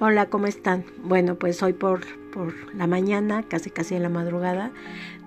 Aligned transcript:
Hola, 0.00 0.26
¿cómo 0.26 0.46
están? 0.46 0.84
Bueno, 1.02 1.34
pues 1.40 1.60
hoy 1.60 1.72
por, 1.72 2.02
por 2.30 2.54
la 2.72 2.86
mañana, 2.86 3.42
casi 3.42 3.68
casi 3.68 3.96
en 3.96 4.04
la 4.04 4.08
madrugada, 4.08 4.70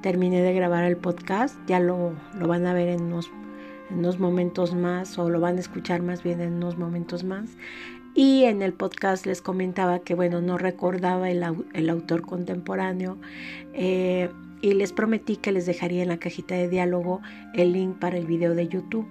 terminé 0.01 0.41
de 0.41 0.53
grabar 0.53 0.85
el 0.85 0.95
podcast. 0.95 1.57
Ya 1.67 1.81
lo, 1.81 2.13
lo 2.39 2.47
van 2.47 2.65
a 2.65 2.73
ver 2.73 2.87
en 2.87 3.01
unos, 3.01 3.29
unos 3.89 4.17
momentos 4.17 4.73
más 4.73 5.19
o 5.19 5.29
lo 5.29 5.41
van 5.41 5.57
a 5.57 5.59
escuchar 5.59 6.01
más 6.03 6.23
bien 6.23 6.39
en 6.39 6.53
unos 6.53 6.77
momentos 6.77 7.25
más. 7.25 7.49
Y 8.15 8.45
en 8.45 8.61
el 8.61 8.71
podcast 8.71 9.25
les 9.25 9.41
comentaba 9.41 9.99
que, 9.99 10.15
bueno, 10.15 10.39
no 10.39 10.57
recordaba 10.57 11.29
el, 11.29 11.43
el 11.73 11.89
autor 11.89 12.21
contemporáneo 12.21 13.17
eh, 13.73 14.29
y 14.61 14.73
les 14.73 14.93
prometí 14.93 15.35
que 15.35 15.51
les 15.51 15.65
dejaría 15.65 16.01
en 16.01 16.07
la 16.07 16.17
cajita 16.17 16.55
de 16.55 16.69
diálogo 16.69 17.19
el 17.55 17.73
link 17.73 17.99
para 17.99 18.15
el 18.15 18.25
video 18.25 18.55
de 18.55 18.69
YouTube. 18.69 19.07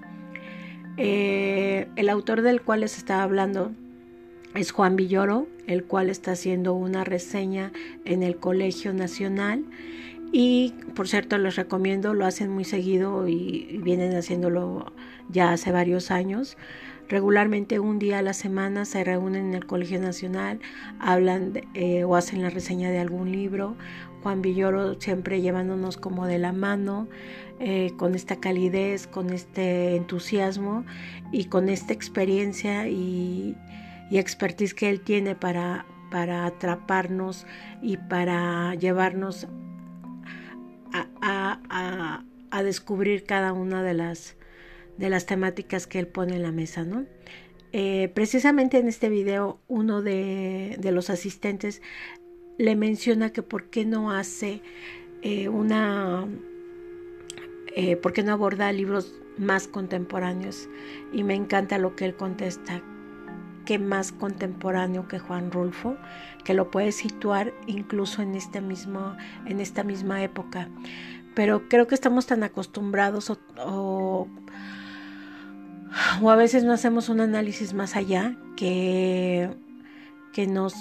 Eh, 0.97 1.87
el 1.97 2.09
autor 2.09 2.41
del 2.41 2.63
cual 2.63 2.81
les 2.81 2.97
estaba 2.97 3.25
hablando 3.25 3.73
es 4.55 4.73
Juan 4.73 4.97
Villoro, 4.97 5.47
el 5.67 5.85
cual 5.85 6.11
está 6.11 6.33
haciendo 6.33 6.75
una 6.75 7.05
reseña 7.05 7.73
en 8.05 8.23
el 8.23 8.37
Colegio 8.37 8.93
Nacional. 8.93 9.65
Y 10.33 10.75
por 10.95 11.09
cierto, 11.09 11.39
les 11.39 11.57
recomiendo, 11.57 12.15
lo 12.15 12.25
hacen 12.27 12.51
muy 12.51 12.65
seguido 12.65 13.27
y, 13.29 13.81
vienen 13.83 14.15
haciéndolo 14.17 14.93
ya 15.29 15.53
hace 15.53 15.73
varios 15.73 16.11
años. 16.11 16.57
Regularmente 17.09 17.81
un 17.81 17.99
día 17.99 18.19
a 18.19 18.23
la 18.23 18.35
semana 18.35 18.85
se 18.85 19.03
reúnen 19.03 19.47
en 19.47 19.55
el 19.55 19.67
Colegio 19.67 20.01
Nacional, 20.01 20.61
hablan 21.01 21.61
eh, 21.75 22.05
o 22.05 22.15
hacen 22.15 22.43
la 22.43 22.51
reseña 22.51 22.91
de 22.91 23.01
algún 23.01 23.33
libro. 23.33 23.77
Juan 24.23 24.43
Villoro 24.43 25.01
siempre 25.01 25.41
llevándonos 25.41 25.97
como 25.97 26.27
de 26.27 26.39
la 26.39 26.53
mano, 26.53 27.09
eh, 27.59 27.93
con 27.97 28.15
esta 28.15 28.37
calidez, 28.37 29.07
con 29.07 29.31
este 29.31 29.97
entusiasmo 29.97 30.85
y 31.33 31.47
con 31.47 31.69
esta 31.69 31.93
experiencia 31.93 32.87
y, 32.89 33.57
y 34.11 34.19
expertise 34.19 34.75
que 34.75 34.91
él 34.91 35.01
tiene 35.01 35.35
para, 35.35 35.87
para 36.11 36.45
atraparnos 36.45 37.47
y 37.81 37.97
para 37.97 38.75
llevarnos 38.75 39.47
a, 41.23 42.25
descubrir 42.65 43.25
cada 43.25 43.53
una 43.53 43.83
de 43.83 43.95
las, 43.95 44.37
de 44.99 45.09
las 45.09 45.25
temáticas 45.25 45.87
que 45.87 45.99
él 45.99 46.07
pone 46.07 46.37
en 46.37 46.43
la 46.43 46.53
mesa, 46.53 46.85
¿no? 46.85 47.07
Eh, 47.73 48.11
precisamente 48.15 48.79
en 48.79 48.89
este 48.89 49.09
video 49.09 49.61
uno 49.69 50.03
de, 50.03 50.77
los 50.83 51.09
asistentes 51.09 51.81
le 52.59 52.75
menciona 52.75 53.33
que 53.33 53.43
por 53.43 53.71
qué 53.71 53.85
no 53.85 54.11
hace 54.11 54.61
eh, 55.23 55.49
una, 55.49 56.27
eh, 57.77 57.97
por 57.97 58.13
qué 58.13 58.25
no 58.25 58.33
aborda 58.33 58.73
libros 58.73 59.21
más 59.39 59.69
contemporáneos 59.69 60.69
y 61.13 61.23
me 61.23 61.35
encanta 61.35 61.79
lo 61.79 61.95
que 61.95 62.05
él 62.07 62.17
contesta, 62.17 62.83
más 63.79 64.13
contemporáneo 64.13 65.07
que 65.09 65.19
Juan 65.19 65.51
Rulfo, 65.51 65.97
que 66.45 66.55
lo 66.55 66.71
puede 66.71 66.93
situar 66.93 67.53
incluso 67.67 68.23
en, 68.23 68.35
este 68.35 68.61
mismo, 68.61 69.17
en 69.47 69.61
esta 69.61 69.85
misma 69.85 70.23
época. 70.23 70.69
Pero 71.35 71.69
creo 71.69 71.87
que 71.87 71.95
estamos 71.95 72.27
tan 72.27 72.43
acostumbrados 72.43 73.31
o, 73.31 73.39
o, 73.59 74.29
a 76.31 76.37
veces 76.37 76.65
no 76.65 76.73
hacemos 76.73 77.09
un 77.09 77.21
análisis 77.21 77.75
más 77.75 77.97
allá 77.97 78.37
que, 78.57 79.51
que 80.33 80.47
nos, 80.47 80.75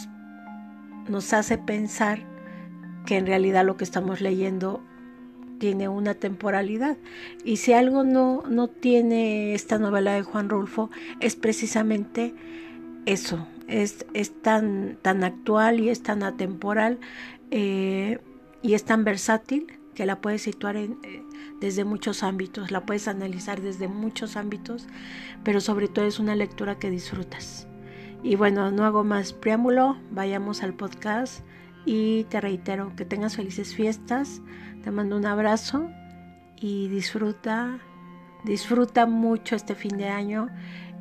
nos 1.07 1.33
hace 1.33 1.57
pensar 1.57 2.19
que 3.05 3.17
en 3.17 3.27
realidad 3.27 3.65
lo 3.65 3.77
que 3.77 3.83
estamos 3.83 4.21
leyendo 4.21 4.83
tiene 5.59 5.89
una 5.89 6.15
temporalidad. 6.15 6.97
Y 7.43 7.57
si 7.57 7.73
algo 7.73 8.03
no, 8.03 8.43
no 8.49 8.67
tiene 8.67 9.53
esta 9.53 9.77
novela 9.77 10.13
de 10.13 10.23
Juan 10.23 10.49
Rulfo, 10.49 10.89
es 11.19 11.35
precisamente 11.35 12.33
eso, 13.09 13.47
es, 13.67 14.05
es 14.13 14.39
tan, 14.41 14.97
tan, 15.01 15.23
actual 15.23 15.79
y 15.79 15.89
es 15.89 16.03
tan 16.03 16.21
atemporal 16.21 16.99
eh, 17.49 18.19
y 18.61 18.75
es 18.75 18.83
tan 18.83 19.03
versátil 19.03 19.79
que 19.95 20.05
la 20.05 20.21
puedes 20.21 20.43
situar 20.43 20.77
en, 20.77 20.99
eh, 21.03 21.23
desde 21.59 21.85
muchos 21.85 22.21
ámbitos, 22.21 22.69
la 22.69 22.85
puedes 22.85 23.07
analizar 23.07 23.61
desde 23.61 23.87
muchos 23.87 24.37
ámbitos, 24.37 24.85
pero 25.43 25.59
sobre 25.59 25.87
todo 25.87 26.05
es 26.05 26.19
una 26.19 26.35
lectura 26.35 26.77
que 26.77 26.91
disfrutas. 26.91 27.67
Y 28.21 28.35
bueno, 28.35 28.69
no 28.69 28.85
hago 28.85 29.03
más 29.03 29.33
preámbulo, 29.33 29.97
vayamos 30.11 30.61
al 30.61 30.75
podcast 30.75 31.43
y 31.85 32.25
te 32.25 32.39
reitero 32.39 32.95
que 32.95 33.05
tengas 33.05 33.37
felices 33.37 33.73
fiestas, 33.73 34.41
te 34.83 34.91
mando 34.91 35.17
un 35.17 35.25
abrazo 35.25 35.89
y 36.57 36.89
disfruta, 36.89 37.79
disfruta 38.43 39.05
mucho 39.05 39.55
este 39.55 39.75
fin 39.75 39.97
de 39.97 40.07
año 40.07 40.49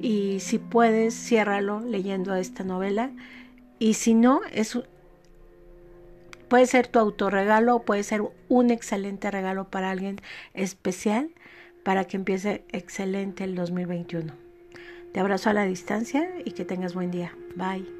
y 0.00 0.40
si 0.40 0.58
puedes, 0.58 1.14
ciérralo 1.14 1.80
leyendo 1.80 2.34
esta 2.34 2.64
novela. 2.64 3.10
Y 3.78 3.94
si 3.94 4.14
no, 4.14 4.40
es, 4.52 4.78
puede 6.48 6.66
ser 6.66 6.86
tu 6.86 6.98
autorregalo 6.98 7.76
o 7.76 7.82
puede 7.82 8.02
ser 8.02 8.22
un 8.48 8.70
excelente 8.70 9.30
regalo 9.30 9.68
para 9.68 9.90
alguien 9.90 10.20
especial 10.54 11.30
para 11.84 12.04
que 12.04 12.16
empiece 12.16 12.64
excelente 12.70 13.44
el 13.44 13.54
2021. 13.54 14.34
Te 15.12 15.20
abrazo 15.20 15.50
a 15.50 15.54
la 15.54 15.64
distancia 15.64 16.28
y 16.44 16.52
que 16.52 16.64
tengas 16.64 16.94
buen 16.94 17.10
día. 17.10 17.34
Bye. 17.56 17.97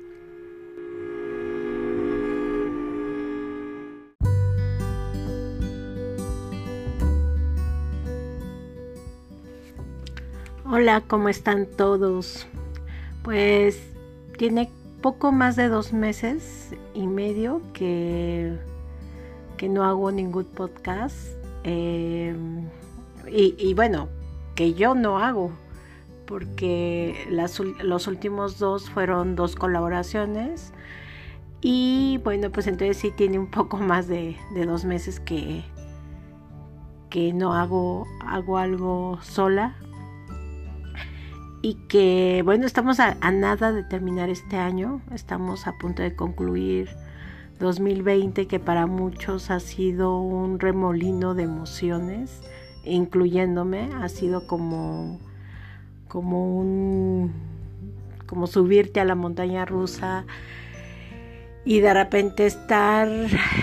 Hola, 10.70 11.00
¿cómo 11.00 11.30
están 11.30 11.64
todos? 11.64 12.46
Pues 13.22 13.90
tiene 14.36 14.70
poco 15.00 15.32
más 15.32 15.56
de 15.56 15.68
dos 15.68 15.94
meses 15.94 16.74
y 16.92 17.06
medio 17.06 17.62
que, 17.72 18.54
que 19.56 19.70
no 19.70 19.82
hago 19.82 20.12
ningún 20.12 20.44
podcast. 20.44 21.16
Em, 21.64 22.68
y, 23.26 23.72
bueno, 23.72 24.10
que 24.56 24.74
yo 24.74 24.94
no 24.94 25.20
hago, 25.20 25.52
porque 26.26 27.16
los 27.30 28.06
últimos 28.06 28.58
dos 28.58 28.90
fueron 28.90 29.36
dos 29.36 29.56
colaboraciones. 29.56 30.74
Y 31.62 32.20
bueno, 32.24 32.50
pues 32.50 32.66
entonces 32.66 32.98
sí 32.98 33.10
tiene 33.10 33.38
un 33.38 33.50
poco 33.50 33.78
más 33.78 34.06
de, 34.06 34.36
de 34.52 34.66
dos 34.66 34.84
meses 34.84 35.18
que, 35.18 35.64
que 37.08 37.32
no 37.32 37.54
hago, 37.54 38.06
hago 38.26 38.58
algo 38.58 39.18
sola 39.22 39.74
y 41.62 41.74
que 41.88 42.42
bueno, 42.44 42.66
estamos 42.66 43.00
a, 43.00 43.14
nada 43.30 43.72
de 43.72 43.82
terminar 43.82 44.30
este 44.30 44.56
año, 44.56 45.00
estamos 45.12 45.66
a 45.66 45.72
punto 45.78 46.02
de 46.02 46.14
concluir 46.14 46.88
2020 47.58 48.46
que 48.46 48.60
para 48.60 48.86
muchos 48.86 49.50
ha 49.50 49.60
sido 49.60 50.20
un 50.20 50.60
remolino 50.60 51.34
de 51.34 51.42
emociones, 51.44 52.42
incluyéndome, 52.84 53.90
ha 54.00 54.08
sido 54.08 54.46
como 54.46 55.18
como 56.06 56.58
un 56.58 57.32
como 58.26 58.46
subirte 58.46 59.00
a 59.00 59.04
la 59.04 59.14
montaña 59.14 59.64
rusa 59.64 60.24
y 61.64 61.80
de 61.80 61.92
repente 61.92 62.46
estar 62.46 63.08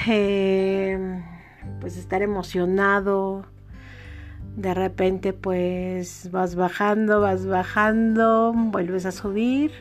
eh, 0.08 1.24
pues 1.80 1.98
estar 1.98 2.22
emocionado 2.22 3.46
de 4.56 4.74
repente 4.74 5.34
pues 5.34 6.30
vas 6.32 6.56
bajando, 6.56 7.22
vas 7.22 7.46
bajando, 7.46 8.54
vuelves 8.56 9.06
a 9.06 9.12
subir. 9.12 9.72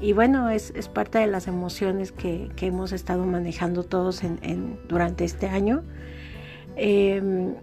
Y 0.00 0.12
bueno, 0.12 0.48
es, 0.48 0.72
parte 0.88 1.18
de 1.18 1.26
las 1.26 1.48
emociones 1.48 2.12
que, 2.12 2.50
hemos 2.60 2.92
estado 2.92 3.24
manejando 3.26 3.82
todos 3.82 4.22
en, 4.22 4.78
durante 4.88 5.24
este 5.24 5.48
año. 5.48 5.82
Em, 6.76 7.54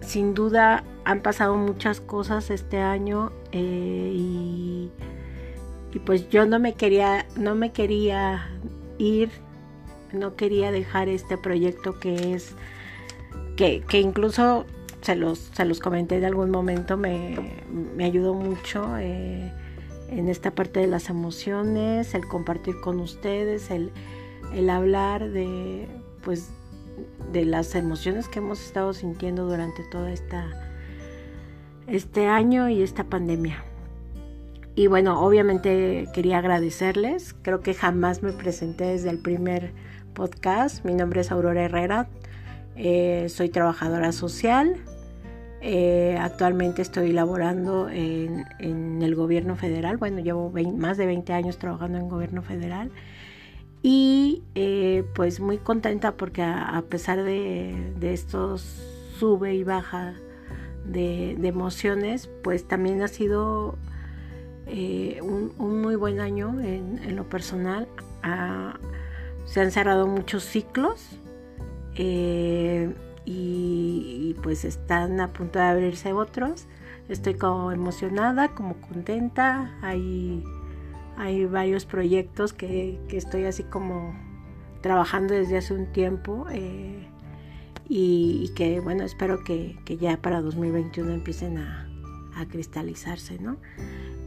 sin 0.00 0.34
duda 0.34 0.84
han 1.04 1.22
pasado 1.22 1.56
muchas 1.56 2.00
cosas 2.00 2.50
este 2.50 2.78
año 2.78 3.32
eh, 3.52 4.12
y, 4.14 4.90
pues 6.04 6.28
yo 6.28 6.46
no 6.46 6.58
me 6.58 6.74
quería, 6.74 7.26
no 7.36 7.54
me 7.54 7.72
quería 7.72 8.50
ir, 8.98 9.30
no 10.12 10.36
quería 10.36 10.72
dejar 10.72 11.08
este 11.08 11.38
proyecto 11.38 11.98
que 11.98 12.34
es, 12.34 12.54
que, 13.56 13.82
que 13.88 14.00
incluso 14.00 14.66
se 15.02 15.16
los, 15.16 15.38
se 15.38 15.64
los 15.64 15.80
comenté 15.80 16.20
de 16.20 16.26
algún 16.26 16.50
momento, 16.50 16.96
me, 16.96 17.36
ayudó 18.00 18.34
mucho 18.34 18.96
eh, 18.98 19.52
en 20.08 20.28
esta 20.28 20.52
parte 20.52 20.80
de 20.80 20.86
las 20.86 21.10
emociones, 21.10 22.14
el 22.14 22.26
compartir 22.26 22.80
con 22.80 23.00
ustedes, 23.00 23.70
el, 23.70 23.90
hablar 24.70 25.28
de, 25.30 25.88
pues, 26.22 26.50
de 27.32 27.44
las 27.44 27.74
emociones 27.74 28.28
que 28.28 28.38
hemos 28.38 28.64
estado 28.64 28.92
sintiendo 28.94 29.46
durante 29.46 29.82
toda 29.90 30.12
esta 30.12 30.68
este 31.88 32.26
año 32.26 32.68
y 32.68 32.80
esta 32.80 33.04
pandemia. 33.04 33.64
Y 34.74 34.86
bueno, 34.86 35.20
obviamente 35.20 36.08
quería 36.14 36.38
agradecerles. 36.38 37.34
Creo 37.42 37.60
que 37.60 37.74
jamás 37.74 38.22
me 38.22 38.32
presenté 38.32 38.84
desde 38.84 39.10
el 39.10 39.18
primer 39.18 39.72
podcast. 40.14 40.84
Mi 40.84 40.94
nombre 40.94 41.20
es 41.20 41.30
Aurora 41.30 41.64
Herrera. 41.64 42.08
Eh, 42.76 43.28
soy 43.28 43.48
trabajadora 43.48 44.12
social. 44.12 44.76
Eh, 45.60 46.16
actualmente 46.18 46.82
estoy 46.82 47.12
laborando 47.12 47.88
en, 47.88 48.44
el 49.02 49.14
gobierno 49.14 49.56
federal. 49.56 49.96
Bueno, 49.96 50.20
llevo 50.20 50.52
más 50.76 50.96
de 50.96 51.06
20 51.06 51.32
años 51.32 51.58
trabajando 51.58 51.98
en 51.98 52.08
gobierno 52.08 52.42
federal. 52.42 52.90
Y 53.82 54.42
eh, 54.54 55.04
pues 55.14 55.40
muy 55.40 55.58
contenta 55.58 56.12
porque 56.12 56.42
a, 56.42 56.82
pesar 56.88 57.22
de, 57.22 57.94
estos 58.00 58.62
sube 59.18 59.54
y 59.54 59.64
baja 59.64 60.14
de, 60.84 61.32
emociones, 61.42 62.30
pues 62.42 62.66
también 62.66 63.02
ha 63.02 63.08
sido 63.08 63.76
un, 65.20 65.82
muy 65.82 65.96
buen 65.96 66.20
año 66.20 66.60
en, 66.60 67.16
lo 67.16 67.28
personal. 67.28 67.88
se 69.44 69.60
han 69.60 69.70
cerrado 69.72 70.06
muchos 70.06 70.44
ciclos 70.44 71.21
eh, 71.96 72.94
y, 73.24 74.34
pues 74.42 74.64
están 74.64 75.20
a 75.20 75.28
punto 75.28 75.58
de 75.58 75.64
abrirse 75.66 76.12
otros. 76.12 76.66
Estoy 77.08 77.34
como 77.34 77.72
emocionada, 77.72 78.48
como 78.48 78.74
contenta. 78.80 79.78
Hay, 79.82 80.42
hay 81.16 81.44
varios 81.44 81.84
proyectos 81.84 82.52
que, 82.52 82.98
estoy 83.10 83.44
así 83.44 83.62
como 83.62 84.14
trabajando 84.80 85.34
desde 85.34 85.58
hace 85.58 85.74
un 85.74 85.92
tiempo 85.92 86.46
eh, 86.50 87.06
y, 87.88 88.50
que 88.56 88.80
bueno, 88.80 89.04
espero 89.04 89.44
que, 89.44 89.76
ya 90.00 90.16
para 90.16 90.40
2021 90.40 91.12
empiecen 91.12 91.58
a, 91.58 91.88
cristalizarse, 92.50 93.38
¿no? 93.38 93.56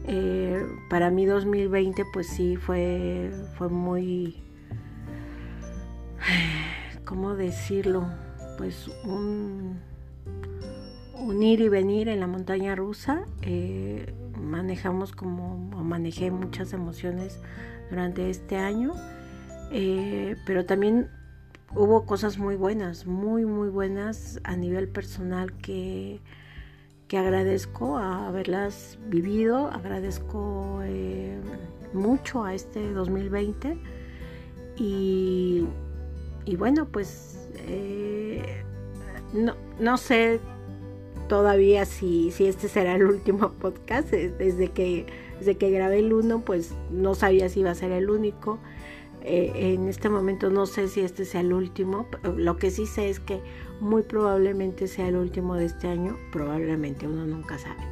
Eh, 0.06 0.64
para 0.88 1.10
mí 1.10 1.26
2020 1.26 2.04
pues 2.14 2.28
sí 2.28 2.56
fue, 2.56 3.30
fue 3.58 3.68
muy, 3.68 4.45
¿cómo 7.06 7.34
decirlo? 7.34 8.06
Pues 8.58 8.88
un 9.04 9.78
un 11.26 11.42
ir 11.42 11.60
y 11.60 11.68
venir 11.68 12.08
en 12.08 12.20
la 12.20 12.26
montaña 12.26 12.74
rusa. 12.74 13.24
Eh, 13.42 14.14
manejamos 14.40 15.12
como, 15.12 15.56
manejé 15.82 16.30
muchas 16.30 16.72
emociones 16.72 17.40
durante 17.90 18.30
este 18.30 18.56
año, 18.56 18.94
eh, 19.70 20.36
pero 20.46 20.64
también 20.66 21.08
hubo 21.74 22.06
cosas 22.06 22.38
muy 22.38 22.56
buenas, 22.56 23.06
muy, 23.06 23.44
muy 23.44 23.68
buenas 23.68 24.40
a 24.44 24.56
nivel 24.56 24.88
personal 24.88 25.52
que, 25.54 26.20
que 27.08 27.18
agradezco 27.18 27.96
a 27.98 28.28
haberlas 28.28 28.98
vivido, 29.08 29.68
agradezco 29.68 30.80
eh, 30.84 31.40
mucho 31.92 32.44
a 32.44 32.54
este 32.54 32.92
2020 32.92 33.78
y, 34.76 35.66
y 36.46 36.56
bueno, 36.56 36.86
pues 36.86 37.38
no, 39.34 39.54
no 39.78 39.96
sé 39.98 40.40
todavía 41.28 41.84
si, 41.84 42.30
si 42.30 42.46
este 42.46 42.68
será 42.68 42.94
el 42.94 43.04
último 43.04 43.52
podcast. 43.60 44.12
Eh, 44.12 44.32
desde 44.36 44.68
que, 44.68 45.06
desde 45.38 45.56
que 45.56 45.70
grabé 45.70 46.00
el 46.00 46.12
uno, 46.12 46.40
pues 46.40 46.72
no 46.90 47.14
sabía 47.14 47.48
si 47.48 47.60
iba 47.60 47.70
a 47.70 47.74
ser 47.74 47.92
el 47.92 48.10
único. 48.10 48.58
Eh, 49.22 49.74
en 49.74 49.88
este 49.88 50.08
momento 50.08 50.50
no 50.50 50.66
sé 50.66 50.88
si 50.88 51.00
este 51.00 51.24
sea 51.24 51.40
el 51.40 51.52
último. 51.52 52.06
Lo 52.36 52.56
que 52.56 52.70
sí 52.70 52.86
sé 52.86 53.10
es 53.10 53.20
que 53.20 53.40
muy 53.80 54.02
probablemente 54.02 54.86
sea 54.86 55.08
el 55.08 55.16
último 55.16 55.54
de 55.56 55.66
este 55.66 55.88
año. 55.88 56.16
Probablemente, 56.32 57.06
uno 57.06 57.26
nunca 57.26 57.58
sabe. 57.58 57.82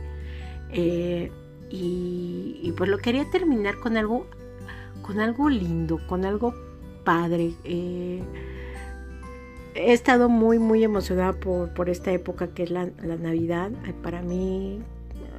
Eh, 0.70 1.30
y, 1.70 2.72
pues 2.76 2.88
lo 2.88 2.98
quería 2.98 3.28
terminar 3.30 3.78
con 3.80 3.96
algo, 3.96 4.26
con 5.02 5.18
algo 5.18 5.48
lindo, 5.48 5.98
con 6.06 6.24
algo 6.24 6.54
padre 7.04 7.54
he 9.74 9.92
estado 9.92 10.28
muy, 10.28 10.58
muy 10.58 10.84
emocionada 10.84 11.32
por, 11.32 11.90
esta 11.90 12.12
época 12.12 12.48
que 12.48 12.64
es 12.64 12.70
la, 12.70 12.86
Navidad. 12.86 13.70
Para 14.02 14.22
mí, 14.22 14.80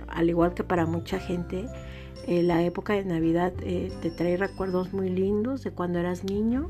al 0.08 0.30
igual 0.30 0.54
que 0.54 0.64
para 0.64 0.86
mucha 0.86 1.20
gente, 1.20 1.66
eh, 2.28 2.44
la 2.44 2.62
época 2.64 2.94
de 2.94 3.06
Navidad 3.06 3.54
eh, 3.62 3.92
te 4.02 4.12
trae 4.12 4.38
recuerdos 4.38 4.94
muy 4.94 5.10
lindos 5.10 5.64
de 5.64 5.72
cuando 5.72 6.00
eras 6.00 6.24
niño, 6.24 6.70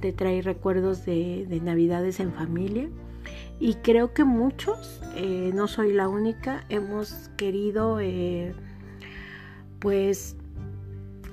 te 0.00 0.12
trae 0.12 0.42
recuerdos 0.42 1.04
de, 1.04 1.46
Navidades 1.62 2.20
en 2.20 2.32
familia. 2.32 2.88
Y 3.60 3.74
creo 3.74 4.12
que 4.12 4.24
muchos, 4.24 5.00
eh, 5.14 5.52
no 5.54 5.68
soy 5.68 5.92
la 5.92 6.08
única, 6.08 6.64
hemos 6.68 7.30
querido 7.36 7.98
pues 9.78 10.36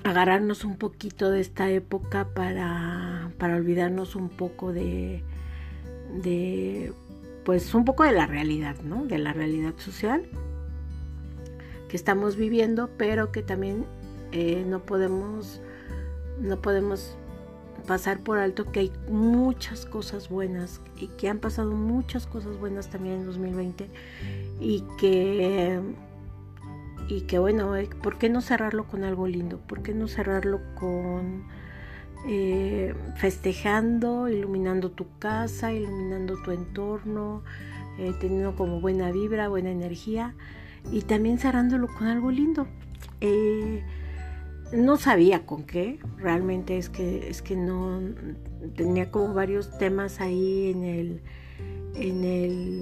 agarrarnos 0.04 0.64
un 0.64 0.78
poquito 0.78 1.30
de 1.30 1.42
esta 1.42 1.70
época 1.70 2.28
para, 2.34 3.32
para 3.38 3.56
olvidarnos 3.56 4.16
un 4.16 4.30
poco 4.30 4.74
de, 4.74 5.24
de 6.24 6.94
pues 7.44 7.74
un 7.74 7.86
poco 7.86 8.04
de 8.04 8.12
la 8.12 8.28
realidad, 8.28 8.76
¿no? 8.84 9.06
De 9.06 9.18
la 9.18 9.34
realidad 9.34 9.74
social 9.78 10.24
que 11.90 11.98
estamos 11.98 12.36
viviendo, 12.36 12.90
pero 12.98 13.32
que 13.32 13.44
también 13.44 13.86
eh, 14.32 14.64
no 14.68 14.80
podemos 14.80 15.62
no 16.40 16.60
podemos 16.62 17.16
pasar 17.86 18.20
por 18.20 18.38
alto 18.38 18.72
que 18.72 18.80
hay 18.80 18.92
muchas 19.10 19.86
cosas 19.86 20.30
buenas 20.30 20.82
y 20.98 21.08
que 21.08 21.30
han 21.30 21.40
pasado 21.40 21.72
muchas 21.72 22.28
cosas 22.28 22.58
buenas 22.58 22.90
también 22.90 23.16
en 23.16 23.26
2020 23.26 23.90
y 24.60 24.84
que 25.00 25.80
y 27.12 27.22
que 27.22 27.40
bueno, 27.40 27.76
eh, 27.76 27.90
¿por 28.02 28.18
qué 28.18 28.30
no 28.30 28.40
cerrarlo 28.40 28.88
con 28.88 29.04
algo 29.04 29.28
lindo? 29.28 29.60
¿Por 29.60 29.84
qué 29.84 29.94
no 29.94 30.08
cerrarlo 30.08 30.62
con 30.76 31.44
eh, 32.26 32.94
festejando, 33.18 34.30
iluminando 34.30 34.92
tu 34.92 35.06
casa, 35.20 35.74
iluminando 35.74 36.42
tu 36.42 36.52
entorno, 36.52 37.44
eh, 38.00 38.14
teniendo 38.22 38.56
como 38.56 38.80
buena 38.80 39.12
vibra, 39.12 39.50
buena 39.50 39.72
energía 39.72 40.36
y 40.90 41.02
también 41.02 41.38
cerrándolo 41.38 41.88
con 41.88 42.08
algo 42.08 42.32
lindo. 42.32 42.68
No 44.72 44.96
sabía 44.96 45.46
con 45.46 45.64
qué, 45.66 46.00
realmente 46.18 46.78
es 46.78 46.88
que, 46.88 47.28
es 47.28 47.42
que 47.42 47.58
no 47.58 48.00
tenía 48.78 49.12
como 49.12 49.34
varios 49.34 49.78
temas 49.78 50.22
ahí 50.22 50.72
en 50.72 50.86
el, 50.86 51.22
en 51.96 52.24
el, 52.24 52.81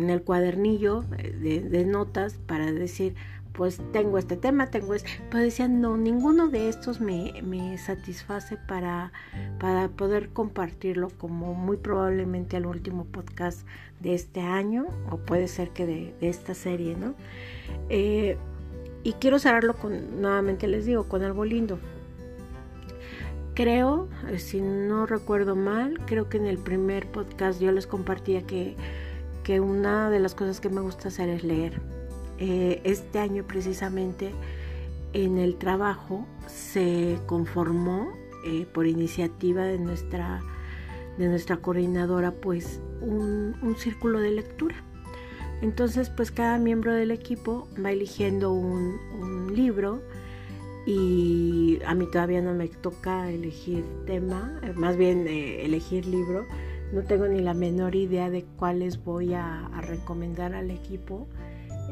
en 0.00 0.10
el 0.10 0.22
cuadernillo 0.22 1.02
de, 1.02 1.60
de 1.60 1.84
notas 1.84 2.34
para 2.46 2.72
decir, 2.72 3.14
pues 3.52 3.80
tengo 3.92 4.18
este 4.18 4.36
tema, 4.36 4.68
tengo 4.68 4.94
este, 4.94 5.10
pero 5.30 5.42
decían, 5.42 5.80
no, 5.80 5.96
ninguno 5.96 6.48
de 6.48 6.68
estos 6.68 7.00
me, 7.00 7.76
satisface 7.78 8.56
para, 8.56 9.12
para 9.58 9.88
poder 9.88 10.30
compartirlo 10.30 11.10
como 11.18 11.54
muy 11.54 11.76
probablemente 11.76 12.56
al 12.56 12.66
último 12.66 13.04
podcast 13.04 13.66
de 14.00 14.14
este 14.14 14.40
año, 14.40 14.86
o 15.10 15.18
puede 15.18 15.48
ser 15.48 15.70
que 15.70 15.86
de, 15.86 16.14
esta 16.20 16.54
serie, 16.54 16.96
¿no? 16.96 17.14
Eh, 17.88 18.38
y 19.02 19.12
quiero 19.14 19.38
cerrarlo 19.38 19.74
con, 19.74 20.20
nuevamente 20.20 20.68
les 20.68 20.86
digo, 20.86 21.04
con 21.04 21.22
algo 21.22 21.44
lindo. 21.44 21.78
Creo, 23.54 24.08
eh, 24.28 24.38
si 24.38 24.60
no 24.60 25.06
recuerdo 25.06 25.56
mal, 25.56 25.98
creo 26.06 26.28
que 26.28 26.36
en 26.36 26.46
el 26.46 26.58
primer 26.58 27.10
podcast 27.10 27.60
yo 27.60 27.72
les 27.72 27.86
compartía 27.86 28.42
que, 28.42 28.76
una 29.58 30.10
de 30.10 30.20
las 30.20 30.36
cosas 30.36 30.60
que 30.60 30.68
me 30.68 30.80
gusta 30.80 31.08
hacer 31.08 31.28
es 31.28 31.42
leer 31.42 31.80
eh, 32.42 32.80
este 32.84 33.18
año 33.18 33.44
precisamente 33.46 34.30
en 35.12 35.36
el 35.36 35.56
trabajo 35.56 36.26
se 36.46 37.18
conformó 37.26 38.08
eh, 38.46 38.66
por 38.72 38.86
iniciativa 38.86 39.64
de 39.64 39.78
nuestra, 39.78 40.40
de 41.18 41.28
nuestra 41.28 41.58
coordinadora 41.58 42.30
pues 42.32 42.80
un, 43.02 43.54
círculo 43.76 44.20
de 44.20 44.30
lectura. 44.30 44.76
Entonces 45.60 46.08
pues 46.08 46.30
cada 46.30 46.56
miembro 46.56 46.94
del 46.94 47.10
equipo 47.10 47.68
va 47.84 47.92
eligiendo 47.92 48.52
un, 48.52 48.98
libro 49.54 50.00
y 50.86 51.78
a 51.84 51.94
mí 51.94 52.06
todavía 52.10 52.40
no 52.40 52.54
me 52.54 52.68
toca 52.68 53.30
elegir 53.30 53.84
tema, 54.06 54.58
eh, 54.62 54.72
más 54.72 54.96
bien 54.96 55.26
elegir 55.28 56.06
libro. 56.06 56.46
No 56.92 57.02
tengo 57.02 57.26
ni 57.28 57.40
la 57.40 57.54
menor 57.54 57.94
idea 57.94 58.30
de 58.30 58.44
cuáles 58.56 59.02
voy 59.04 59.34
a 59.34 59.68
recomendar 59.82 60.54
al 60.54 60.70
equipo 60.70 61.28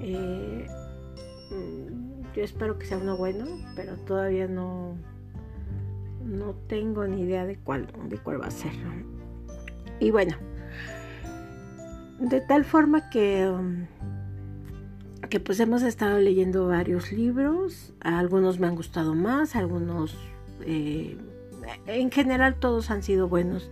eh, 0.02 0.66
mm, 1.50 2.34
yo 2.34 2.42
espero 2.42 2.78
que 2.78 2.86
sea 2.86 2.98
uno 2.98 3.16
bueno, 3.16 3.46
pero 3.74 3.96
todavía 3.96 4.46
no, 4.46 4.96
no 6.24 6.54
tengo 6.66 7.06
ni 7.06 7.22
idea 7.22 7.46
de 7.46 7.56
cuál, 7.56 7.88
de 8.08 8.18
cuál 8.18 8.40
va 8.40 8.46
a 8.46 8.50
ser. 8.50 8.72
Y 10.00 10.10
bueno, 10.10 10.36
de 12.20 12.40
tal 12.40 12.64
forma 12.64 13.10
que, 13.10 13.46
mm, 13.46 13.86
que 15.28 15.40
pues 15.40 15.58
hemos 15.60 15.82
estado 15.82 16.18
leyendo 16.18 16.68
varios 16.68 17.12
libros, 17.12 17.92
algunos 18.00 18.58
me 18.58 18.66
han 18.66 18.76
gustado 18.76 19.14
más, 19.14 19.56
algunos, 19.56 20.16
eh, 20.64 21.16
en 21.86 22.10
general 22.10 22.56
todos 22.56 22.90
han 22.90 23.02
sido 23.02 23.28
buenos 23.28 23.70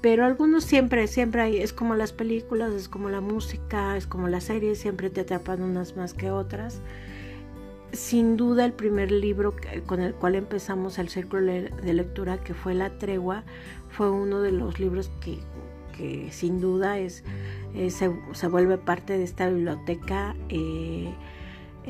pero 0.00 0.24
algunos 0.24 0.64
siempre, 0.64 1.06
siempre 1.06 1.42
hay, 1.42 1.56
es 1.58 1.72
como 1.72 1.94
las 1.94 2.12
películas, 2.12 2.72
es 2.72 2.88
como 2.88 3.08
la 3.08 3.20
música, 3.20 3.96
es 3.96 4.06
como 4.06 4.28
las 4.28 4.44
series, 4.44 4.78
siempre 4.78 5.10
te 5.10 5.22
atrapan 5.22 5.62
unas 5.62 5.96
más 5.96 6.14
que 6.14 6.30
otras. 6.30 6.80
Sin 7.92 8.36
duda 8.36 8.64
el 8.64 8.72
primer 8.72 9.10
libro 9.10 9.54
con 9.86 10.00
el 10.00 10.14
cual 10.14 10.34
empezamos 10.34 10.98
el 10.98 11.08
círculo 11.08 11.52
de 11.52 11.94
lectura, 11.94 12.38
que 12.38 12.54
fue 12.54 12.74
La 12.74 12.98
Tregua, 12.98 13.44
fue 13.90 14.10
uno 14.10 14.40
de 14.40 14.52
los 14.52 14.78
libros 14.78 15.10
que, 15.20 16.28
sin 16.30 16.60
duda 16.60 16.98
es, 16.98 17.24
eh, 17.74 17.90
se, 17.90 18.46
vuelve 18.46 18.78
parte 18.78 19.18
de 19.18 19.24
esta 19.24 19.48
biblioteca 19.48 20.36
eh, 20.48 21.12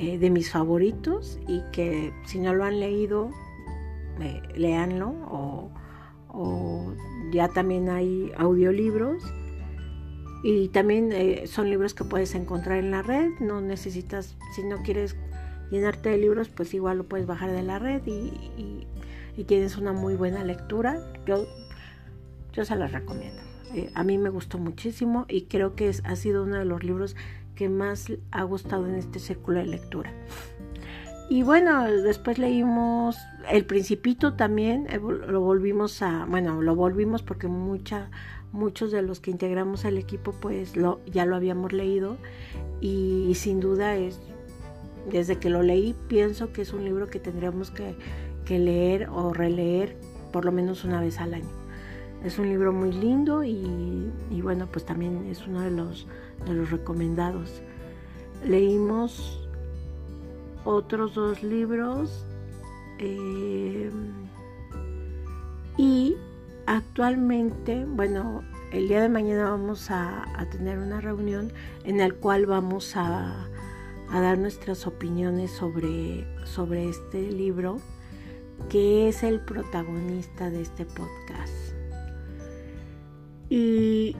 eh, 0.00 0.16
de 0.16 0.30
mis 0.30 0.52
favoritos 0.52 1.40
y 1.48 1.60
que 1.72 2.12
si 2.24 2.38
no 2.38 2.54
lo 2.54 2.64
han 2.64 2.78
leído, 2.78 3.30
eh, 4.20 4.40
léanlo 4.54 5.08
o, 5.08 5.70
o, 6.28 6.92
ya 7.30 7.48
también 7.48 7.88
hay 7.88 8.32
audiolibros 8.36 9.22
y 10.42 10.68
también 10.68 11.10
eh, 11.12 11.46
son 11.46 11.68
libros 11.68 11.94
que 11.94 12.04
puedes 12.04 12.34
encontrar 12.34 12.78
en 12.78 12.90
la 12.90 13.02
red, 13.02 13.30
no 13.40 13.60
necesitas, 13.60 14.36
si 14.54 14.62
no 14.62 14.82
quieres 14.82 15.16
llenarte 15.70 16.10
de 16.10 16.18
libros, 16.18 16.48
pues 16.48 16.72
igual 16.74 16.98
lo 16.98 17.04
puedes 17.08 17.26
bajar 17.26 17.50
de 17.50 17.62
la 17.62 17.78
red 17.78 18.02
y, 18.06 18.86
tienes 19.46 19.76
una 19.76 19.92
muy 19.92 20.16
buena 20.16 20.42
lectura. 20.42 20.98
Yo, 21.24 21.46
yo 22.52 22.64
se 22.64 22.74
las 22.74 22.90
recomiendo. 22.90 23.40
Eh, 23.72 23.88
a 23.94 24.02
mí 24.02 24.18
me 24.18 24.30
gustó 24.30 24.58
muchísimo 24.58 25.26
y 25.28 25.42
creo 25.42 25.76
que 25.76 25.94
ha 26.02 26.16
sido 26.16 26.42
uno 26.42 26.56
de 26.56 26.64
los 26.64 26.82
libros 26.82 27.14
que 27.54 27.68
más 27.68 28.12
ha 28.32 28.42
gustado 28.42 28.88
en 28.88 28.96
este 28.96 29.20
círculo 29.20 29.60
de 29.60 29.66
lectura. 29.66 30.12
Y 31.30 31.42
bueno, 31.42 31.84
después 31.84 32.38
leímos 32.38 33.18
El 33.50 33.66
Principito 33.66 34.34
también, 34.34 34.86
eh, 34.88 34.98
lo 34.98 35.40
volvimos 35.42 36.00
a, 36.00 36.24
bueno, 36.24 36.62
lo 36.62 36.74
volvimos 36.74 37.22
porque 37.22 37.48
mucha, 37.48 38.10
muchos 38.50 38.90
de 38.92 39.02
los 39.02 39.20
que 39.20 39.30
integramos 39.30 39.84
al 39.84 39.98
equipo 39.98 40.32
pues 40.32 40.76
lo, 40.76 41.04
ya 41.04 41.26
lo 41.26 41.36
habíamos 41.36 41.72
leído 41.74 42.16
y 42.80 43.32
sin 43.34 43.60
duda 43.60 43.96
es 43.96 44.18
desde 45.10 45.36
que 45.36 45.50
lo 45.50 45.62
leí 45.62 45.94
pienso 46.08 46.52
que 46.52 46.62
es 46.62 46.72
un 46.72 46.84
libro 46.84 47.08
que 47.08 47.18
tendríamos 47.18 47.70
que, 47.70 47.94
leer 48.48 49.10
o 49.10 49.34
releer 49.34 49.98
por 50.32 50.46
lo 50.46 50.52
menos 50.52 50.82
una 50.82 51.02
vez 51.02 51.20
al 51.20 51.34
año. 51.34 51.50
Es 52.24 52.38
un 52.38 52.48
libro 52.48 52.72
muy 52.72 52.92
lindo 52.92 53.44
y, 53.44 54.10
bueno, 54.42 54.66
pues 54.72 54.86
también 54.86 55.26
es 55.26 55.46
uno 55.46 55.60
de 55.60 55.70
los, 55.70 56.06
de 56.46 56.54
los 56.54 56.70
recomendados. 56.70 57.60
Leímos 58.42 59.47
otros 60.68 61.14
dos 61.14 61.42
libros 61.42 62.26
eh, 62.98 63.90
y 65.78 66.14
actualmente, 66.66 67.86
bueno, 67.86 68.42
el 68.70 68.88
día 68.88 69.00
de 69.00 69.08
mañana 69.08 69.50
vamos 69.50 69.90
a, 69.90 70.24
a 70.38 70.50
tener 70.50 70.78
una 70.78 71.00
reunión 71.00 71.52
en 71.84 71.98
la 71.98 72.10
cual 72.10 72.44
vamos 72.44 72.96
a, 72.96 73.48
a 74.10 74.20
dar 74.20 74.36
nuestras 74.36 74.86
opiniones 74.86 75.50
sobre, 75.52 76.26
sobre 76.44 76.90
este 76.90 77.30
libro, 77.32 77.78
que 78.68 79.08
es 79.08 79.22
el 79.22 79.40
protagonista 79.40 80.50
de 80.50 80.60
este 80.60 80.84
podcast. 80.84 81.54
Y 83.48 84.14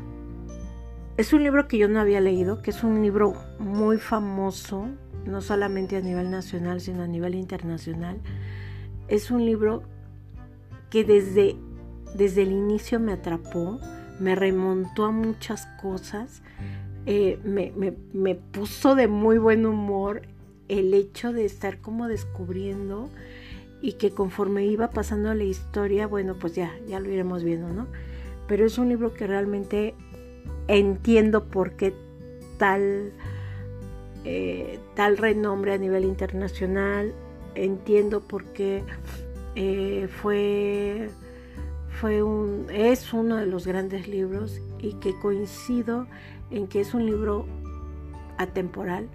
es 1.18 1.34
un 1.34 1.42
libro 1.42 1.68
que 1.68 1.76
yo 1.76 1.88
no 1.88 2.00
había 2.00 2.20
leído, 2.22 2.62
que 2.62 2.70
es 2.70 2.82
un 2.82 3.02
libro 3.02 3.34
muy 3.58 3.98
famoso, 3.98 4.88
no 5.28 5.40
solamente 5.40 5.96
a 5.96 6.00
nivel 6.00 6.30
nacional, 6.30 6.80
sino 6.80 7.02
a 7.02 7.06
nivel 7.06 7.34
internacional. 7.34 8.20
Es 9.06 9.30
un 9.30 9.44
libro 9.44 9.82
que 10.90 11.04
desde, 11.04 11.56
desde 12.14 12.42
el 12.42 12.52
inicio 12.52 12.98
me 12.98 13.12
atrapó, 13.12 13.78
me 14.18 14.34
remontó 14.34 15.04
a 15.04 15.10
muchas 15.12 15.66
cosas 15.80 16.42
eh, 17.10 17.38
me, 17.42 18.34
puso 18.34 18.94
de 18.94 19.08
muy 19.08 19.38
buen 19.38 19.64
humor 19.64 20.20
el 20.68 20.92
hecho 20.92 21.32
de 21.32 21.46
estar 21.46 21.78
como 21.78 22.06
descubriendo 22.06 23.08
y 23.80 23.94
que 23.94 24.10
conforme 24.10 24.66
iba 24.66 24.90
pasando 24.90 25.32
la 25.32 25.44
historia, 25.44 26.06
bueno, 26.06 26.34
pues 26.38 26.54
ya, 26.54 26.70
ya 26.86 27.00
lo 27.00 27.10
iremos 27.10 27.44
viendo, 27.44 27.70
¿no? 27.70 27.86
Pero 28.46 28.66
es 28.66 28.76
un 28.76 28.90
libro 28.90 29.14
que 29.14 29.26
realmente 29.26 29.94
entiendo 30.66 31.46
por 31.46 31.76
qué 31.76 31.94
tal, 32.58 33.14
eh, 34.24 34.78
tal 34.94 35.16
renombre 35.16 35.72
a 35.72 35.78
nivel 35.78 36.04
internacional, 36.04 37.14
entiendo 37.54 38.20
por 38.20 38.44
qué 38.46 38.82
eh, 39.54 40.08
fue, 40.22 41.08
fue 42.00 42.22
un, 42.22 42.66
es 42.70 43.12
uno 43.12 43.36
de 43.36 43.46
los 43.46 43.66
grandes 43.66 44.08
libros 44.08 44.60
y 44.78 44.94
que 44.94 45.18
coincido 45.18 46.06
en 46.50 46.66
que 46.66 46.80
es 46.80 46.94
un 46.94 47.06
libro 47.06 47.46
atemporal 48.38 49.08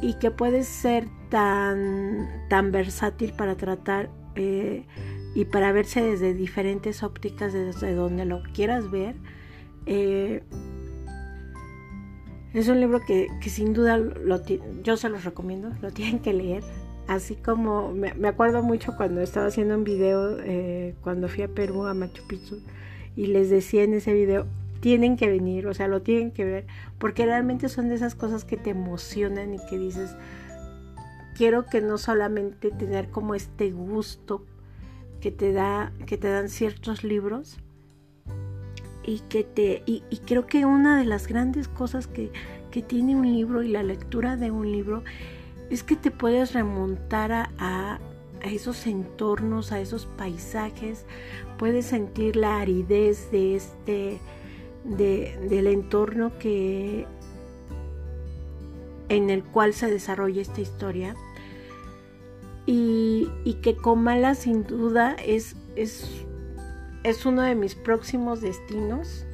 y 0.00 0.14
que 0.14 0.30
puede 0.30 0.64
ser 0.64 1.06
tan, 1.28 2.28
tan 2.48 2.72
versátil 2.72 3.32
para 3.32 3.56
tratar 3.56 4.10
eh, 4.34 4.84
y 5.34 5.44
para 5.46 5.72
verse 5.72 6.02
desde 6.02 6.34
diferentes 6.34 7.02
ópticas, 7.02 7.52
desde 7.52 7.94
donde 7.94 8.24
lo 8.24 8.42
quieras 8.52 8.90
ver. 8.90 9.14
Es 12.54 12.68
un 12.68 12.80
libro 12.80 13.00
que, 13.00 13.28
sin 13.48 13.72
duda 13.72 13.96
lo, 13.96 14.40
yo 14.82 14.96
se 14.96 15.08
los 15.08 15.24
recomiendo, 15.24 15.70
lo 15.80 15.90
tienen 15.90 16.20
que 16.20 16.32
leer. 16.32 16.62
Así 17.08 17.34
como 17.34 17.92
me, 17.92 18.28
acuerdo 18.28 18.62
mucho 18.62 18.96
cuando 18.96 19.22
estaba 19.22 19.46
haciendo 19.46 19.74
un 19.74 19.84
video, 19.84 20.38
eh, 20.40 20.94
cuando 21.02 21.28
fui 21.28 21.42
a 21.42 21.48
Perú, 21.48 21.86
a 21.86 21.94
Machu 21.94 22.26
Picchu, 22.26 22.60
y 23.16 23.26
les 23.26 23.50
decía 23.50 23.82
en 23.82 23.94
ese 23.94 24.12
video, 24.12 24.46
tienen 24.80 25.16
que 25.16 25.28
venir, 25.28 25.66
o 25.66 25.74
sea, 25.74 25.88
lo 25.88 26.02
tienen 26.02 26.30
que 26.30 26.44
ver, 26.44 26.66
porque 26.98 27.24
realmente 27.24 27.68
son 27.68 27.88
de 27.88 27.94
esas 27.94 28.14
cosas 28.14 28.44
que 28.44 28.56
te 28.56 28.70
emocionan 28.70 29.54
y 29.54 29.58
que 29.68 29.78
dices, 29.78 30.16
quiero 31.36 31.66
que 31.66 31.80
no 31.80 31.98
solamente 31.98 32.70
tener 32.70 33.08
como 33.08 33.34
este 33.34 33.70
gusto 33.70 34.44
que 35.20 35.30
te 35.30 35.52
da, 35.52 35.92
que 36.06 36.18
te 36.18 36.28
dan 36.28 36.48
ciertos 36.48 37.04
libros, 37.04 37.58
y 39.04 39.20
que 39.20 39.44
te, 39.44 39.82
y, 39.86 40.02
creo 40.26 40.46
que 40.46 40.64
una 40.64 40.98
de 40.98 41.04
las 41.04 41.26
grandes 41.26 41.68
cosas 41.68 42.06
que, 42.06 42.30
que, 42.70 42.82
tiene 42.82 43.16
un 43.16 43.30
libro 43.32 43.62
y 43.62 43.68
la 43.68 43.82
lectura 43.82 44.36
de 44.36 44.50
un 44.50 44.70
libro 44.70 45.02
es 45.70 45.82
que 45.82 45.96
te 45.96 46.10
puedes 46.10 46.52
remontar 46.52 47.32
a, 47.32 47.50
a 47.58 48.00
esos 48.48 48.86
entornos, 48.86 49.72
a 49.72 49.80
esos 49.80 50.06
paisajes, 50.06 51.06
puedes 51.58 51.86
sentir 51.86 52.36
la 52.36 52.60
aridez 52.60 53.30
de 53.30 53.56
este 53.56 54.20
del 54.84 55.68
entorno 55.68 56.36
que 56.40 57.06
en 59.08 59.30
el 59.30 59.44
cual 59.44 59.74
se 59.74 59.90
desarrolla 59.90 60.42
esta 60.42 60.60
historia. 60.60 61.14
Y, 62.66 63.28
que 63.62 63.76
Comala 63.76 64.34
sin 64.34 64.64
duda 64.66 65.14
es, 65.24 65.54
es, 65.76 66.24
es, 67.02 67.26
uno 67.26 67.42
de 67.42 67.54
mis 67.54 67.74
próximos 67.74 68.40
destinos 68.40 69.26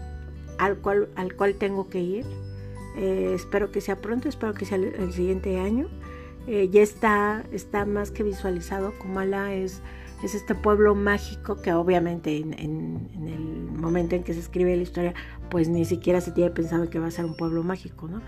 al 0.58 0.78
cual, 0.78 1.08
al 1.16 1.34
cual 1.34 1.54
tengo 1.54 1.88
que 1.88 2.00
ir. 2.00 2.26
Eh, 2.96 3.32
espero 3.34 3.70
que 3.70 3.80
sea 3.80 4.00
pronto, 4.00 4.28
espero 4.28 4.54
que 4.54 4.64
sea 4.64 4.78
el, 4.78 5.12
siguiente 5.12 5.58
año. 5.60 5.88
Eh, 6.46 6.68
ya 6.70 6.82
está, 6.82 7.44
está 7.52 7.84
más 7.84 8.10
que 8.10 8.22
visualizado. 8.22 8.92
Comala 8.98 9.54
es 9.54 9.82
es 10.22 10.34
este 10.34 10.54
pueblo 10.54 10.94
mágico 10.94 11.60
que 11.62 11.72
obviamente 11.72 12.36
en, 12.38 12.54
el 12.54 13.80
momento 13.80 14.16
en 14.16 14.24
que 14.24 14.34
se 14.34 14.40
escribe 14.40 14.76
la 14.76 14.82
historia, 14.82 15.14
pues 15.50 15.68
ni 15.68 15.84
siquiera 15.84 16.20
se 16.20 16.32
tiene 16.32 16.50
pensado 16.50 16.90
que 16.90 16.98
va 16.98 17.06
a 17.06 17.10
ser 17.10 17.24
un 17.24 17.36
pueblo 17.36 17.62
mágico, 17.62 18.08
¿no? 18.08 18.20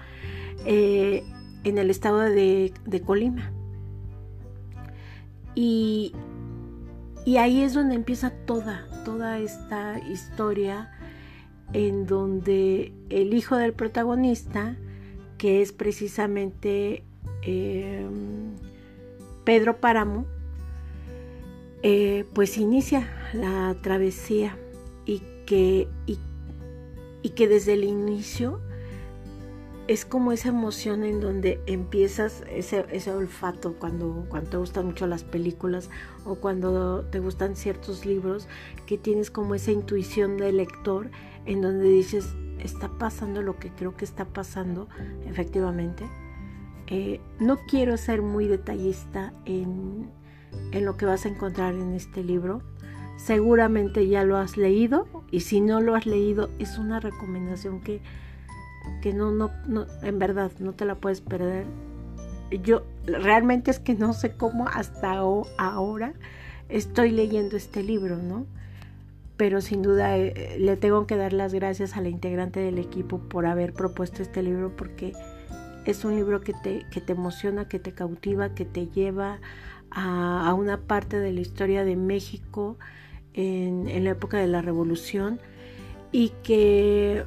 Eh, 0.66 1.24
en 1.64 1.78
el 1.78 1.90
estado 1.90 2.18
de, 2.18 2.72
Colima. 3.04 3.52
Y, 5.54 6.14
y, 7.26 7.38
ahí 7.38 7.62
es 7.62 7.74
donde 7.74 7.96
empieza 7.96 8.30
toda, 8.30 8.86
toda 9.04 9.38
esta 9.38 9.98
historia 9.98 10.90
en 11.72 12.06
donde 12.06 12.92
el 13.10 13.34
hijo 13.34 13.56
del 13.56 13.72
protagonista, 13.72 14.76
que 15.38 15.62
es 15.62 15.72
precisamente 15.72 17.04
eh, 17.42 18.06
Pedro 19.44 19.78
Páramo, 19.78 20.26
eh, 21.82 22.26
pues 22.34 22.58
inicia 22.58 23.08
la 23.32 23.74
travesía 23.80 24.56
y 25.06 25.22
que, 25.46 25.88
y, 26.06 27.30
que 27.30 27.48
desde 27.48 27.74
el 27.74 27.84
inicio 27.84 28.60
es 29.90 30.04
como 30.04 30.30
esa 30.30 30.50
emoción 30.50 31.02
en 31.02 31.20
donde 31.20 31.60
empiezas 31.66 32.44
ese, 32.48 32.86
ese 32.92 33.10
olfato 33.10 33.74
cuando, 33.74 34.24
cuando 34.28 34.50
te 34.50 34.56
gustan 34.56 34.86
mucho 34.86 35.08
las 35.08 35.24
películas 35.24 35.90
o 36.24 36.36
cuando 36.36 37.04
te 37.06 37.18
gustan 37.18 37.56
ciertos 37.56 38.06
libros, 38.06 38.46
que 38.86 38.98
tienes 38.98 39.32
como 39.32 39.56
esa 39.56 39.72
intuición 39.72 40.36
de 40.36 40.52
lector 40.52 41.10
en 41.44 41.60
donde 41.60 41.88
dices, 41.88 42.36
está 42.60 42.88
pasando 42.98 43.42
lo 43.42 43.58
que 43.58 43.70
creo 43.70 43.96
que 43.96 44.04
está 44.04 44.26
pasando, 44.26 44.88
efectivamente. 45.26 46.08
Eh, 46.86 47.20
no 47.40 47.58
quiero 47.66 47.96
ser 47.96 48.22
muy 48.22 48.46
detallista 48.46 49.32
en, 49.44 50.08
en 50.70 50.84
lo 50.84 50.96
que 50.96 51.06
vas 51.06 51.26
a 51.26 51.30
encontrar 51.30 51.74
en 51.74 51.94
este 51.94 52.22
libro. 52.22 52.62
Seguramente 53.16 54.06
ya 54.06 54.22
lo 54.22 54.36
has 54.36 54.56
leído 54.56 55.08
y 55.32 55.40
si 55.40 55.60
no 55.60 55.80
lo 55.80 55.96
has 55.96 56.06
leído 56.06 56.48
es 56.60 56.78
una 56.78 57.00
recomendación 57.00 57.80
que, 57.80 58.00
que 59.02 59.12
no, 59.12 59.30
no, 59.30 59.50
en 60.02 60.18
verdad 60.18 60.50
no 60.58 60.72
te 60.72 60.84
la 60.84 60.94
puedes 60.94 61.20
perder. 61.20 61.66
Yo 62.62 62.82
realmente 63.04 63.70
es 63.70 63.78
que 63.78 63.94
no 63.94 64.12
sé 64.12 64.32
cómo 64.32 64.66
hasta 64.68 65.12
ahora 65.12 66.14
estoy 66.68 67.10
leyendo 67.10 67.56
este 67.56 67.82
libro, 67.82 68.16
¿no? 68.16 68.46
Pero 69.36 69.60
sin 69.60 69.82
duda 69.82 70.16
eh, 70.16 70.56
le 70.58 70.76
tengo 70.76 71.06
que 71.06 71.16
dar 71.16 71.32
las 71.32 71.54
gracias 71.54 71.96
a 71.96 72.00
la 72.00 72.08
integrante 72.08 72.60
del 72.60 72.78
equipo 72.78 73.18
por 73.18 73.46
haber 73.46 73.72
propuesto 73.72 74.22
este 74.22 74.42
libro 74.42 74.74
porque 74.76 75.14
es 75.86 76.04
un 76.04 76.14
libro 76.16 76.40
que 76.40 76.52
te, 76.52 76.86
que 76.90 77.00
te 77.00 77.12
emociona, 77.12 77.68
que 77.68 77.78
te 77.78 77.92
cautiva, 77.92 78.54
que 78.54 78.64
te 78.64 78.88
lleva 78.88 79.40
a, 79.90 80.54
una 80.54 80.78
parte 80.78 81.18
de 81.18 81.32
la 81.32 81.40
historia 81.40 81.84
de 81.84 81.96
México 81.96 82.78
en, 83.34 84.04
la 84.04 84.10
época 84.10 84.38
de 84.38 84.46
la 84.46 84.62
Revolución 84.62 85.40
y 86.12 86.32
que, 86.42 87.24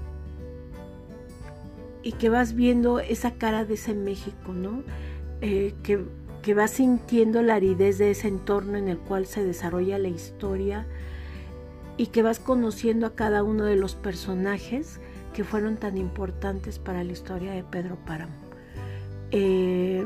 y 2.04 2.12
que 2.12 2.30
vas 2.30 2.54
viendo 2.54 3.00
esa 3.00 3.32
cara 3.32 3.66
de 3.66 3.76
ese 3.76 3.94
México, 3.96 4.54
¿no? 4.54 4.84
Eh, 5.42 5.74
que, 5.84 6.04
que 6.42 6.54
vas 6.54 6.72
sintiendo 6.72 7.42
la 7.42 7.56
aridez 7.56 7.98
de 7.98 8.12
ese 8.12 8.28
entorno 8.28 8.78
en 8.78 8.90
el 8.90 8.98
cual 8.98 9.26
se 9.26 9.44
desarrolla 9.44 9.98
la 9.98 10.10
historia 10.10 10.86
y 11.98 12.08
que 12.08 12.22
vas 12.22 12.40
conociendo 12.40 13.08
a 13.08 13.16
cada 13.16 13.44
uno 13.44 13.66
de 13.66 13.76
los 13.78 13.96
personajes 13.96 15.00
que 15.34 15.44
fueron 15.44 15.78
tan 15.78 15.98
importantes 15.98 16.78
para 16.80 17.04
la 17.04 17.12
historia 17.12 17.52
de 17.54 17.64
Pedro 17.64 17.98
Páramo. 18.06 18.34
Eh, 19.32 20.06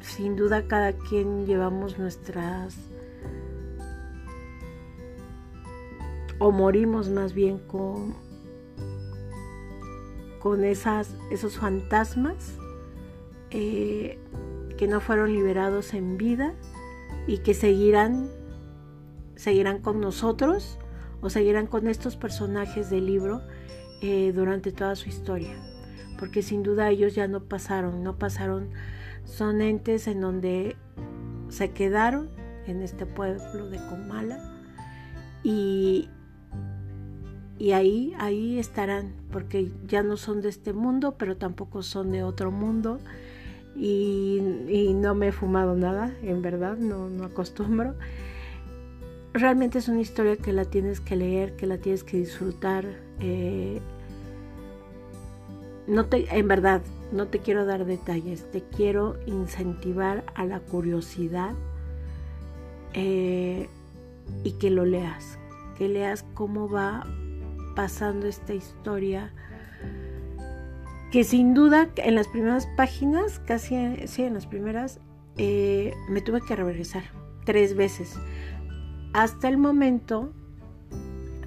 sin 0.00 0.36
duda 0.36 0.66
cada 0.66 0.92
quien 0.92 1.46
llevamos 1.46 1.98
nuestras 1.98 2.76
o 6.38 6.50
morimos 6.50 7.08
más 7.08 7.32
bien 7.32 7.58
con 7.58 8.14
con 10.46 10.64
esos 10.64 11.58
fantasmas 11.58 12.54
eh, 13.50 14.16
que 14.78 14.86
no 14.86 15.00
fueron 15.00 15.32
liberados 15.32 15.92
en 15.92 16.16
vida 16.16 16.54
y 17.26 17.38
que 17.38 17.52
seguirán 17.52 18.30
seguirán 19.34 19.80
con 19.80 20.00
nosotros 20.00 20.78
o 21.20 21.30
seguirán 21.30 21.66
con 21.66 21.88
estos 21.88 22.14
personajes 22.14 22.90
del 22.90 23.06
libro 23.06 23.42
eh, 24.02 24.30
durante 24.32 24.70
toda 24.70 24.94
su 24.94 25.08
historia. 25.08 25.56
Porque 26.16 26.42
sin 26.42 26.62
duda 26.62 26.90
ellos 26.90 27.16
ya 27.16 27.26
no 27.26 27.42
pasaron 27.42 28.04
no 28.04 28.16
pasaron. 28.16 28.70
Son 29.24 29.60
entes 29.60 30.06
en 30.06 30.20
donde 30.20 30.76
se 31.48 31.72
quedaron 31.72 32.30
en 32.68 32.82
este 32.82 33.04
pueblo 33.04 33.68
de 33.68 33.78
Comala 33.88 34.38
y, 35.42 36.08
y 37.58 37.72
ahí, 37.72 38.12
ahí 38.18 38.58
estarán, 38.58 39.12
porque 39.32 39.70
ya 39.86 40.02
no 40.02 40.16
son 40.16 40.42
de 40.42 40.50
este 40.50 40.72
mundo, 40.72 41.14
pero 41.16 41.36
tampoco 41.36 41.82
son 41.82 42.12
de 42.12 42.22
otro 42.22 42.50
mundo. 42.50 42.98
Y, 43.74 44.40
no 44.94 45.14
me 45.14 45.28
he 45.28 45.32
fumado 45.32 45.74
nada, 45.74 46.14
en 46.22 46.42
verdad, 46.42 46.76
no, 46.76 47.08
no 47.08 47.24
acostumbro. 47.24 47.94
Realmente 49.32 49.78
es 49.78 49.88
una 49.88 50.00
historia 50.00 50.36
que 50.36 50.52
la 50.52 50.64
tienes 50.64 51.00
que 51.00 51.16
leer, 51.16 51.56
que 51.56 51.66
la 51.66 51.78
tienes 51.78 52.04
que 52.04 52.18
disfrutar. 52.18 52.86
Eh, 53.20 53.80
no 55.86 56.06
te, 56.06 56.26
en 56.36 56.48
verdad, 56.48 56.82
no 57.12 57.28
te 57.28 57.38
quiero 57.38 57.64
dar 57.64 57.84
detalles, 57.84 58.50
te 58.50 58.62
quiero 58.62 59.16
incentivar 59.26 60.24
a 60.34 60.44
la 60.44 60.60
curiosidad 60.60 61.54
eh, 62.94 63.68
y 64.42 64.52
que 64.52 64.70
lo 64.70 64.84
leas, 64.84 65.38
que 65.76 65.88
leas 65.88 66.24
cómo 66.34 66.68
va 66.68 67.06
pasando 67.76 68.26
esta 68.26 68.54
historia 68.54 69.32
que 71.12 71.22
sin 71.22 71.54
duda 71.54 71.88
en 71.96 72.16
las 72.16 72.26
primeras 72.26 72.66
páginas, 72.76 73.38
casi 73.38 73.76
sí, 74.06 74.24
en 74.24 74.34
las 74.34 74.46
primeras, 74.46 74.98
eh, 75.36 75.94
me 76.08 76.20
tuve 76.20 76.40
que 76.40 76.56
regresar 76.56 77.04
tres 77.44 77.76
veces. 77.76 78.18
Hasta 79.12 79.48
el 79.48 79.56
momento 79.56 80.32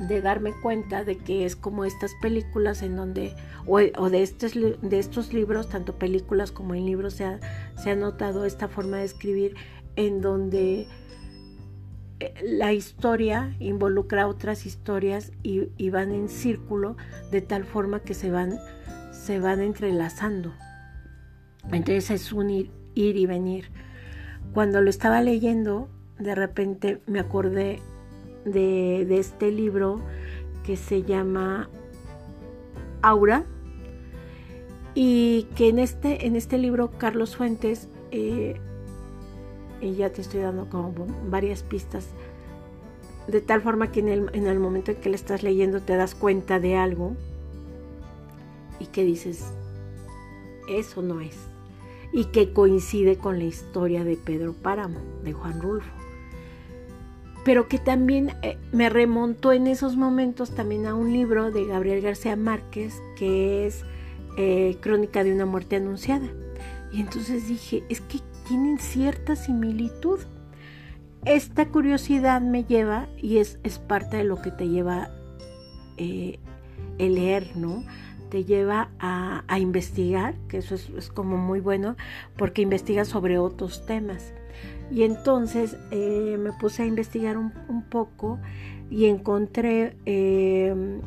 de 0.08 0.22
darme 0.22 0.54
cuenta 0.54 1.04
de 1.04 1.18
que 1.18 1.46
es 1.46 1.58
como 1.58 1.84
estas 1.84 2.14
películas 2.22 2.82
en 2.82 2.96
donde, 2.96 3.36
o, 3.68 3.80
de, 3.80 4.24
estos, 4.24 4.54
de 4.54 5.00
estos 5.00 5.34
libros, 5.34 5.68
tanto 5.68 5.98
películas 5.98 6.52
como 6.54 6.74
en 6.74 6.86
libros, 6.86 7.16
se 7.16 7.26
ha, 7.26 7.40
se 7.76 7.92
ha 7.92 7.96
notado 7.96 8.46
esta 8.46 8.70
forma 8.70 8.98
de 8.98 9.04
escribir 9.04 9.56
en 9.98 10.22
donde 10.22 10.88
la 12.44 12.74
historia 12.74 13.56
involucra 13.60 14.28
otras 14.28 14.66
historias 14.66 15.32
y, 15.44 15.90
van 15.90 16.12
en 16.12 16.28
círculo 16.28 16.98
de 17.32 17.42
tal 17.42 17.64
forma 17.64 18.02
que 18.02 18.14
se 18.14 18.30
van, 18.30 18.58
se 19.12 19.40
van 19.40 19.62
entrelazando. 19.62 20.54
Entonces 21.72 22.12
es 22.12 22.34
un 22.34 22.50
ir, 22.50 22.72
ir 22.96 23.16
y 23.16 23.26
venir. 23.26 23.72
Cuando 24.54 24.82
lo 24.82 24.90
estaba 24.90 25.22
leyendo, 25.22 25.90
de 26.18 26.36
repente 26.36 27.02
me 27.06 27.20
acordé 27.20 27.80
de, 28.46 29.20
este 29.20 29.52
libro 29.52 30.02
que 30.66 30.76
se 30.76 31.04
llama 31.04 31.70
Aura 33.02 33.46
y 34.94 35.48
que 35.56 35.70
en 35.70 35.80
este, 35.80 36.26
en 36.26 36.36
este 36.36 36.58
libro 36.58 36.92
Carlos 36.98 37.38
Fuentes, 37.38 37.88
eh, 38.12 38.60
y 39.82 39.94
ya 39.96 40.12
te 40.12 40.22
estoy 40.22 40.42
dando 40.42 40.70
como 40.70 40.94
varias 41.30 41.64
pistas, 41.64 42.08
de 43.28 43.42
tal 43.42 43.62
forma 43.62 43.92
que 43.92 44.00
en 44.00 44.10
el, 44.10 44.30
en 44.34 44.48
el 44.48 44.60
momento 44.60 44.92
en 44.92 44.98
que 44.98 45.10
le 45.10 45.16
estás 45.16 45.44
leyendo 45.44 45.82
te 45.82 45.96
das 45.96 46.16
cuenta 46.16 46.60
de 46.60 46.76
algo 46.76 47.16
y 48.80 48.88
que 48.88 49.04
dices, 49.04 49.54
eso 50.70 51.02
no 51.02 51.22
es, 51.22 51.38
y 52.12 52.26
que 52.26 52.54
coincide 52.54 53.18
con 53.18 53.40
la 53.40 53.46
historia 53.46 54.04
de 54.04 54.18
Pedro 54.18 54.54
Páramo, 54.54 55.00
de 55.24 55.34
Juan 55.34 55.62
Rulfo 55.62 56.00
pero 57.44 57.68
que 57.68 57.80
también 57.80 58.36
eh, 58.42 58.58
me 58.72 58.90
remontó 58.90 59.54
en 59.54 59.68
esos 59.68 59.96
momentos 59.96 60.52
también 60.52 60.86
a 60.86 60.94
un 60.94 61.14
libro 61.14 61.52
de 61.52 61.66
Gabriel 61.66 62.02
García 62.02 62.36
Márquez 62.36 63.02
que 63.18 63.66
es 63.66 63.86
eh, 64.38 64.78
Crónica 64.82 65.24
de 65.24 65.34
una 65.34 65.46
muerte 65.46 65.78
anunciada. 65.78 66.28
Y 66.92 67.02
entonces 67.02 67.48
dije, 67.48 67.84
es 67.90 68.02
que 68.02 68.20
tienen 68.50 68.80
cierta 68.80 69.36
similitud. 69.36 70.20
Esta 71.24 71.68
curiosidad 71.68 72.42
me 72.42 72.66
lleva, 72.66 73.08
y 73.16 73.38
es, 73.38 73.60
es 73.64 73.80
parte 73.80 74.18
de 74.18 74.24
lo 74.26 74.42
que 74.42 74.52
te 74.52 74.68
lleva 74.68 75.12
eh, 75.98 76.40
el 76.98 77.16
leer, 77.16 77.56
¿no? 77.56 77.84
Te 78.30 78.46
lleva 78.46 78.90
a, 79.00 79.60
investigar, 79.60 80.36
que 80.48 80.58
eso 80.58 80.76
es, 80.76 80.90
es 80.90 81.10
como 81.10 81.38
muy 81.38 81.60
bueno, 81.60 81.96
porque 82.38 82.62
investigas 82.62 83.08
sobre 83.08 83.38
otros 83.38 83.86
temas. 83.86 84.34
Y 84.92 85.04
entonces 85.04 85.78
eh, 85.92 86.38
me 86.40 86.52
puse 86.54 86.84
a 86.84 86.86
investigar 86.88 87.38
un, 87.38 87.52
poco 87.90 88.40
y 88.90 89.06
encontré, 89.06 89.96
eh, 90.06 91.00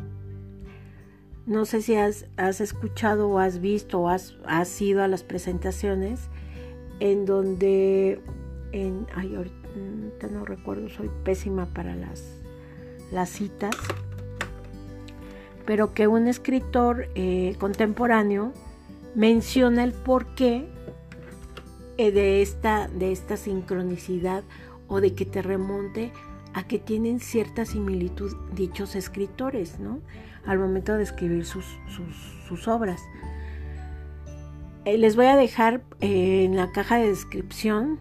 no 1.47 1.65
sé 1.65 1.83
si 1.83 1.97
has, 1.97 2.25
escuchado 2.61 3.29
o 3.29 3.39
has 3.39 3.61
visto 3.61 4.01
o 4.01 4.09
has, 4.09 4.81
ido 4.81 5.03
a 5.03 5.09
las 5.09 5.25
presentaciones 5.25 6.29
en 7.03 7.27
donde, 7.27 8.21
en, 8.71 9.09
ay, 9.17 9.35
ahorita 9.35 10.29
no 10.31 10.45
recuerdo, 10.45 10.89
soy 10.89 11.11
pésima 11.25 11.67
para 11.67 11.97
las, 11.97 12.23
las 13.11 13.29
citas, 13.29 13.75
pero 15.67 15.95
que 15.95 16.07
un 16.07 16.29
escritor 16.29 17.09
eh, 17.17 17.57
contemporáneo 17.59 18.53
menciona 19.17 19.83
el 19.83 19.93
por 19.93 20.37
qué 20.37 20.69
eh, 21.99 22.13
de, 22.13 22.41
esta, 22.41 22.87
de 22.87 23.11
esta 23.11 23.37
sincronicidad 23.37 24.45
o 24.87 25.01
de 25.01 25.13
que 25.13 25.25
te 25.25 25.43
remonte 25.43 26.13
a 26.55 26.69
que 26.69 26.79
tienen 26.79 27.19
cierta 27.19 27.65
similitud 27.65 28.33
dichos 28.55 28.95
escritores, 28.95 29.81
¿no? 29.81 29.99
Al 30.47 30.61
momento 30.61 30.97
de 30.97 31.03
escribir 31.03 31.47
sus, 31.47 31.65
sus, 32.47 32.69
obras. 32.69 33.03
Eh, 34.85 34.99
les 34.99 35.15
voy 35.15 35.27
a 35.27 35.37
dejar 35.37 35.83
eh, 36.01 36.45
en 36.45 36.57
la 36.57 36.73
caja 36.73 36.97
de 36.97 37.09
descripción, 37.09 38.01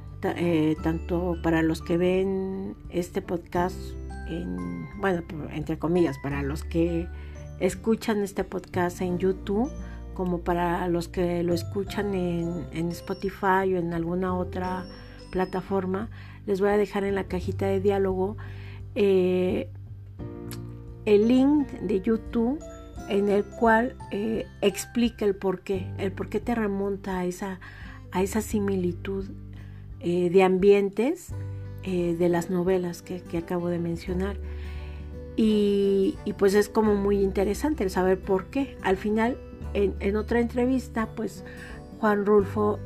tanto 0.84 1.38
para 1.41 1.63
los 1.63 1.82
que 1.82 1.98
ven 1.98 2.76
este 2.89 3.22
podcast, 3.22 3.76
en, 4.28 4.88
bueno, 5.00 5.24
entre 5.52 5.80
comillas, 5.80 6.17
para 6.20 6.44
los 6.44 6.63
que 6.63 7.08
escuchan 7.60 8.22
este 8.24 8.44
podcast 8.44 9.02
en 9.02 9.17
YouTube, 9.17 9.72
como 10.13 10.39
para 10.39 10.88
los 10.88 11.08
que 11.08 11.44
lo 11.44 11.54
escuchan 11.54 12.13
en, 12.13 12.89
Spotify 12.89 13.74
o 13.74 13.78
en 13.78 13.94
alguna 13.94 14.36
otra 14.36 14.86
plataforma, 15.32 16.10
les 16.46 16.60
voy 16.60 16.70
a 16.70 16.78
dejar 16.78 17.04
en 17.04 17.15
la 17.15 17.26
cajita 17.26 17.67
de 17.67 17.80
diálogo 17.80 18.38
eh, 18.96 19.70
el 21.06 21.28
link 21.28 21.67
de 21.70 22.02
YouTube 22.02 22.60
en 23.12 23.28
el 23.28 23.43
cual 23.43 23.95
eh, 24.10 24.47
explica 24.62 25.26
el 25.26 25.36
por 25.36 25.60
qué, 25.60 25.91
el 25.97 26.13
por 26.13 26.30
qué 26.30 26.39
te 26.39 26.56
remonta 26.56 27.19
a 27.19 27.26
esa, 27.26 27.60
a 28.12 28.24
esa 28.24 28.41
similitud 28.41 29.26
eh, 30.00 30.30
de 30.30 30.43
ambientes 30.43 31.34
de 31.84 32.30
las 32.30 32.52
novelas 32.52 33.02
que, 33.02 33.24
acabo 33.36 33.67
de 33.67 33.80
mencionar. 33.80 34.38
Y, 35.36 36.15
pues 36.38 36.54
es 36.54 36.69
como 36.69 36.93
muy 36.93 37.24
interesante 37.24 37.84
el 37.84 37.89
saber 37.89 38.19
por 38.19 38.45
qué. 38.52 38.78
Al 38.84 38.97
final 38.97 39.36
en, 39.74 40.15
otra 40.15 40.39
entrevista, 40.39 41.10
pues 41.15 41.43
Juan 42.00 42.26
Rulfo 42.26 42.78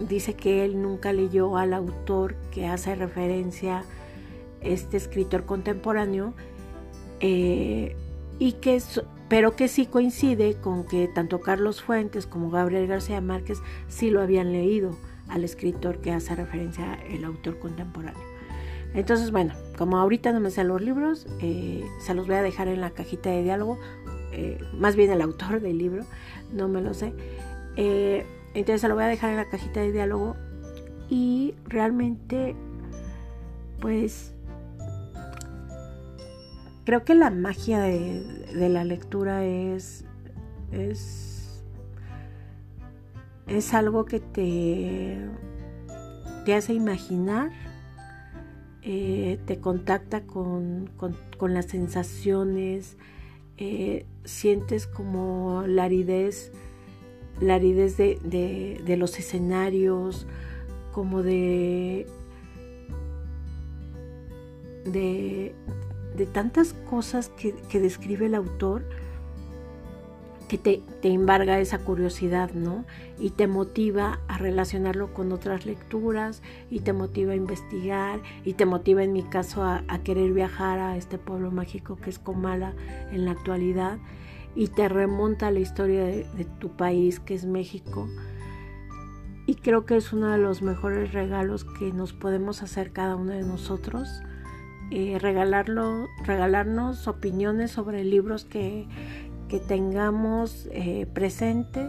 dice 0.00 0.34
que 0.34 0.64
él 0.64 0.82
nunca 0.82 1.12
leyó 1.12 1.56
al 1.56 1.74
autor 1.74 2.34
que 2.50 2.66
hace 2.66 2.96
referencia 2.96 3.84
este 4.60 4.96
escritor 4.96 5.44
contemporáneo 5.44 6.34
eh, 7.20 7.96
y 8.38 8.52
que 8.52 8.80
pero 9.30 9.54
que 9.54 9.68
sí 9.68 9.86
coincide 9.86 10.56
con 10.60 10.84
que 10.84 11.06
tanto 11.06 11.40
Carlos 11.40 11.80
Fuentes 11.80 12.26
como 12.26 12.50
Gabriel 12.50 12.88
García 12.88 13.20
Márquez 13.20 13.62
sí 13.86 14.10
lo 14.10 14.20
habían 14.20 14.52
leído 14.52 14.98
al 15.28 15.44
escritor 15.44 16.00
que 16.00 16.10
hace 16.10 16.34
referencia 16.34 16.94
el 17.08 17.24
autor 17.24 17.60
contemporáneo. 17.60 18.20
Entonces, 18.92 19.30
bueno, 19.30 19.54
como 19.78 19.98
ahorita 19.98 20.32
no 20.32 20.40
me 20.40 20.50
sé 20.50 20.64
los 20.64 20.82
libros, 20.82 21.28
eh, 21.40 21.84
se 22.00 22.12
los 22.12 22.26
voy 22.26 22.34
a 22.36 22.42
dejar 22.42 22.66
en 22.66 22.80
la 22.80 22.90
cajita 22.90 23.30
de 23.30 23.44
diálogo, 23.44 23.78
eh, 24.32 24.58
más 24.76 24.96
bien 24.96 25.12
el 25.12 25.22
autor 25.22 25.60
del 25.60 25.78
libro, 25.78 26.04
no 26.52 26.66
me 26.66 26.80
lo 26.80 26.92
sé. 26.92 27.14
Eh, 27.76 28.26
entonces 28.52 28.80
se 28.80 28.88
lo 28.88 28.96
voy 28.96 29.04
a 29.04 29.06
dejar 29.06 29.30
en 29.30 29.36
la 29.36 29.48
cajita 29.48 29.78
de 29.78 29.92
diálogo 29.92 30.34
y 31.08 31.54
realmente, 31.66 32.56
pues, 33.80 34.34
creo 36.84 37.04
que 37.04 37.14
la 37.14 37.30
magia 37.30 37.80
de, 37.80 38.68
la 38.68 38.84
lectura 38.84 39.44
es, 39.44 40.04
es, 40.72 41.62
es 43.46 43.74
algo 43.74 44.04
que 44.04 44.20
te, 44.20 45.18
te 46.44 46.54
hace 46.54 46.74
imaginar 46.74 47.50
eh, 48.82 49.38
te 49.44 49.60
contacta 49.60 50.22
con, 50.22 50.90
las 51.40 51.66
sensaciones, 51.66 52.96
eh, 53.58 54.06
sientes 54.24 54.86
como 54.86 55.64
la 55.66 55.84
aridez, 55.84 56.50
la 57.40 57.56
aridez 57.56 57.98
de, 57.98 58.96
los 58.98 59.18
escenarios, 59.18 60.26
como 60.92 61.22
de, 61.22 62.06
de, 64.86 65.54
tantas 66.26 66.72
cosas 66.72 67.28
que, 67.30 67.54
que 67.70 67.80
describe 67.80 68.26
el 68.26 68.34
autor 68.34 68.84
que 70.50 70.58
te, 70.58 70.82
te, 71.00 71.12
embarga 71.12 71.60
esa 71.60 71.78
curiosidad, 71.78 72.50
¿no? 72.54 72.84
Y 73.20 73.30
te 73.30 73.46
motiva 73.46 74.18
a 74.26 74.36
relacionarlo 74.36 75.14
con 75.14 75.30
otras 75.30 75.64
lecturas, 75.64 76.42
y 76.68 76.80
te 76.80 76.92
motiva 76.92 77.34
a 77.34 77.36
investigar, 77.36 78.18
y 78.44 78.54
te 78.54 78.66
motiva 78.66 79.04
en 79.04 79.12
mi 79.12 79.22
caso 79.22 79.62
a, 79.62 79.84
querer 80.02 80.32
viajar 80.32 80.80
a 80.80 80.96
este 80.96 81.18
pueblo 81.18 81.52
mágico 81.52 81.94
que 81.94 82.10
es 82.10 82.18
Comala 82.18 82.74
en 83.12 83.26
la 83.26 83.30
actualidad, 83.30 83.98
y 84.56 84.66
te 84.66 84.88
remonta 84.88 85.46
a 85.46 85.50
la 85.52 85.60
historia 85.60 86.04
de, 86.04 86.46
tu 86.58 86.70
país 86.70 87.20
que 87.20 87.34
es 87.34 87.46
México. 87.46 88.08
Y 89.46 89.54
creo 89.54 89.86
que 89.86 89.96
es 89.96 90.12
uno 90.12 90.30
de 90.30 90.38
los 90.38 90.62
mejores 90.62 91.12
regalos 91.12 91.64
que 91.64 91.92
nos 91.92 92.12
podemos 92.12 92.64
hacer 92.64 92.90
cada 92.90 93.14
uno 93.14 93.30
de 93.34 93.42
nosotros. 93.42 94.20
Eh, 94.92 95.18
regalarnos 95.20 97.06
opiniones 97.06 97.70
sobre 97.70 98.02
libros 98.02 98.44
que, 98.44 98.88
que 99.48 99.60
tengamos 99.60 100.68
eh, 100.72 101.06
presente 101.12 101.88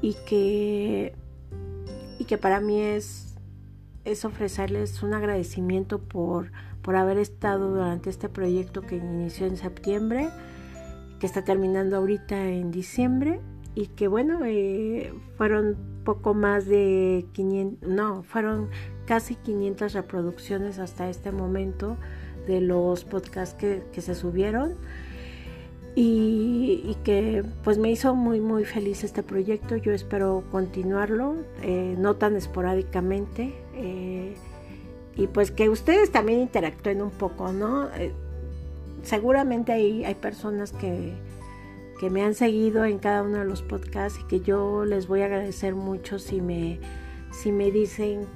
y 0.00 0.16
que, 0.26 1.14
y 2.18 2.24
que 2.24 2.36
para 2.36 2.60
mí 2.60 2.80
es, 2.80 3.36
es 4.04 4.24
ofrecerles 4.24 5.02
un 5.04 5.14
agradecimiento 5.14 6.00
por, 6.00 6.50
por 6.82 6.96
haber 6.96 7.18
estado 7.18 7.70
durante 7.70 8.10
este 8.10 8.28
proyecto 8.28 8.82
que 8.82 8.96
inició 8.96 9.46
en 9.46 9.56
septiembre, 9.56 10.28
que 11.20 11.26
está 11.26 11.44
terminando 11.44 11.96
ahorita 11.96 12.50
en 12.50 12.70
diciembre 12.70 13.40
y 13.76 13.88
que 13.88 14.08
bueno, 14.08 14.40
eh, 14.44 15.12
fueron 15.36 15.76
poco 16.04 16.34
más 16.34 16.66
de 16.66 17.26
500, 17.32 17.88
no, 17.88 18.22
fueron 18.22 18.70
casi 19.06 19.34
500 19.34 19.92
reproducciones 19.92 20.78
hasta 20.78 21.08
este 21.08 21.32
momento 21.32 21.96
de 22.46 22.60
los 22.60 23.04
podcasts 23.04 23.54
que, 23.54 23.82
que 23.92 24.00
se 24.00 24.14
subieron 24.14 24.74
y, 25.98 26.94
que 27.04 27.42
pues 27.64 27.78
me 27.78 27.90
hizo 27.90 28.14
muy 28.14 28.38
muy 28.38 28.66
feliz 28.66 29.02
este 29.02 29.22
proyecto. 29.22 29.76
Yo 29.76 29.92
espero 29.92 30.44
continuarlo, 30.52 31.36
eh, 31.62 31.96
no 31.98 32.16
tan 32.16 32.36
esporádicamente. 32.36 33.54
Eh, 33.74 34.34
y 35.16 35.26
pues 35.28 35.50
que 35.50 35.70
ustedes 35.70 36.12
también 36.12 36.40
interactúen 36.40 37.00
un 37.00 37.10
poco, 37.10 37.50
¿no? 37.50 37.88
Eh, 37.94 38.12
seguramente 39.02 39.72
hay, 39.72 40.04
hay 40.04 40.14
personas 40.14 40.72
que, 40.72 41.14
que 41.98 42.10
me 42.10 42.22
han 42.22 42.34
seguido 42.34 42.84
en 42.84 42.98
cada 42.98 43.22
uno 43.22 43.38
de 43.38 43.46
los 43.46 43.62
podcasts 43.62 44.20
y 44.22 44.26
que 44.26 44.40
yo 44.40 44.84
les 44.84 45.08
voy 45.08 45.22
a 45.22 45.24
agradecer 45.24 45.74
mucho 45.74 46.18
si 46.18 46.42
me, 46.42 46.78
si 47.32 47.52
me 47.52 47.70
dicen 47.70 48.26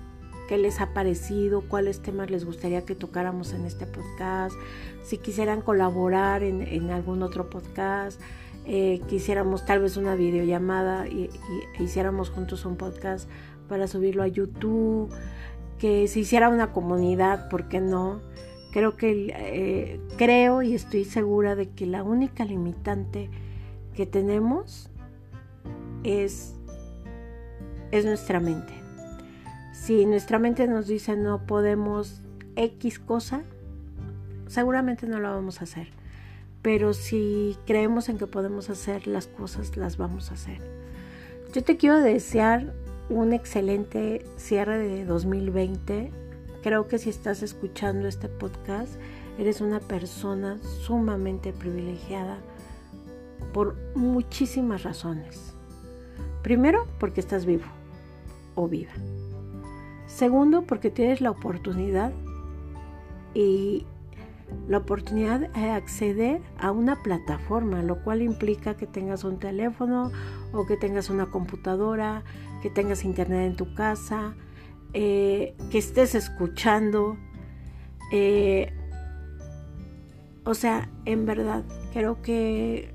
qué 0.51 0.59
les 0.59 0.81
ha 0.81 0.93
parecido, 0.93 1.61
cuáles 1.61 2.03
temas 2.03 2.29
les 2.29 2.45
gustaría 2.45 2.85
que 2.85 2.97
tocáramos 2.97 3.53
en 3.53 3.67
este 3.67 3.87
podcast, 3.87 4.57
si 5.05 5.19
quisieran 5.19 5.63
colaborar 5.63 6.43
en, 6.43 6.91
algún 6.91 7.23
otro 7.23 7.49
podcast, 7.49 8.21
eh, 8.67 9.01
quisiéramos 9.07 9.65
tal 9.65 9.79
vez 9.79 9.97
una 9.97 10.17
videollamada 10.17 11.07
y, 11.07 11.31
y, 11.79 11.85
hiciéramos 11.85 12.31
juntos 12.31 12.65
un 12.65 12.75
podcast 12.75 13.31
para 13.69 13.87
subirlo 13.87 14.25
a 14.25 14.27
YouTube, 14.27 15.15
que 15.79 16.09
se 16.09 16.19
hiciera 16.19 16.49
una 16.49 16.73
comunidad, 16.73 17.49
¿por 17.49 17.69
qué 17.69 17.81
no? 17.81 18.21
Creo 18.73 18.97
que 18.97 19.33
eh, 19.33 20.01
creo 20.17 20.63
y 20.63 20.75
estoy 20.75 21.05
segura 21.05 21.55
de 21.55 21.69
que 21.69 21.87
la 21.87 22.03
única 22.03 22.45
limitante 22.45 23.31
que 23.95 24.05
tenemos 24.05 24.91
es, 26.03 26.57
es 27.93 28.05
nuestra 28.05 28.41
mente. 28.41 28.80
Si 29.81 30.05
nuestra 30.05 30.39
mente 30.39 30.69
nos 30.69 30.87
dice 30.87 31.17
no 31.17 31.47
podemos 31.47 32.21
X 32.55 32.99
cosa, 32.99 33.43
seguramente 34.47 35.07
no 35.07 35.21
lo 35.21 35.31
vamos 35.31 35.61
a 35.61 35.65
hacer. 35.65 35.89
Pero 36.61 36.93
si 36.93 37.57
creemos 37.67 38.11
en 38.11 38.19
que 38.19 38.27
podemos 38.27 38.69
hacer 38.69 39.07
las 39.07 39.27
cosas, 39.27 39.79
las 39.79 39.97
vamos 39.97 40.31
a 40.31 40.35
hacer. 40.35 40.59
Yo 41.55 41.65
te 41.65 41.79
quiero 41.79 41.99
desear 41.99 42.75
un 43.09 43.33
excelente 43.33 44.23
cierre 44.37 44.77
de 44.77 45.07
2020. 45.07 46.13
Creo 46.63 46.87
que 46.87 46.99
si 46.99 47.09
estás 47.09 47.43
escuchando 47.43 48.07
este 48.07 48.29
podcast, 48.29 48.93
eres 49.39 49.63
una 49.63 49.81
persona 49.81 50.59
sumamente 50.63 51.55
privilegiada 51.55 52.37
por 53.55 53.77
muchísimas 53.95 54.83
razones. 54.83 55.55
Primero, 56.43 56.87
porque 56.99 57.21
estás 57.21 57.47
vivo 57.47 57.65
o 58.55 58.69
viva. 58.69 58.93
Segundo, 60.15 60.63
porque 60.63 60.91
tienes 60.91 61.21
la 61.21 61.31
oportunidad 61.31 62.13
y 63.33 63.87
la 64.69 64.79
oportunidad 64.79 65.49
de 65.51 65.71
acceder 65.71 66.43
a 66.59 66.73
una 66.73 67.03
plataforma, 67.03 67.83
lo 67.83 68.03
cual 68.03 68.21
implica 68.21 68.77
que 68.77 68.87
tengas 68.87 69.23
un 69.23 69.39
teléfono 69.39 70.11
o 70.53 70.67
que 70.67 70.77
tengas 70.77 71.11
una 71.11 71.27
computadora, 71.27 72.25
que 72.61 72.71
tengas 72.71 73.05
internet 73.05 73.51
en 73.51 73.57
tu 73.57 73.73
casa, 73.75 74.35
eh, 74.93 75.55
que 75.71 75.79
estés 75.79 76.17
escuchando. 76.17 77.17
Eh, 78.13 78.73
o 80.45 80.55
sea, 80.55 80.91
en 81.05 81.25
verdad, 81.25 81.63
creo 81.93 82.21
que, 82.21 82.93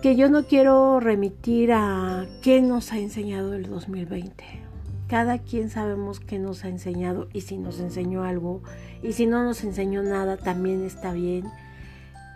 que 0.00 0.14
yo 0.14 0.30
no 0.30 0.44
quiero 0.44 1.00
remitir 1.00 1.72
a 1.72 2.26
qué 2.42 2.62
nos 2.62 2.92
ha 2.92 2.98
enseñado 2.98 3.54
el 3.54 3.68
2020 3.68 4.69
cada 5.10 5.38
quien 5.38 5.70
sabemos 5.70 6.20
qué 6.20 6.38
nos 6.38 6.64
ha 6.64 6.68
enseñado 6.68 7.28
y 7.32 7.40
si 7.40 7.58
nos 7.58 7.80
enseñó 7.80 8.22
algo 8.22 8.62
y 9.02 9.12
si 9.14 9.26
no 9.26 9.42
nos 9.42 9.64
enseñó 9.64 10.04
nada 10.04 10.36
también 10.36 10.84
está 10.84 11.12
bien, 11.12 11.46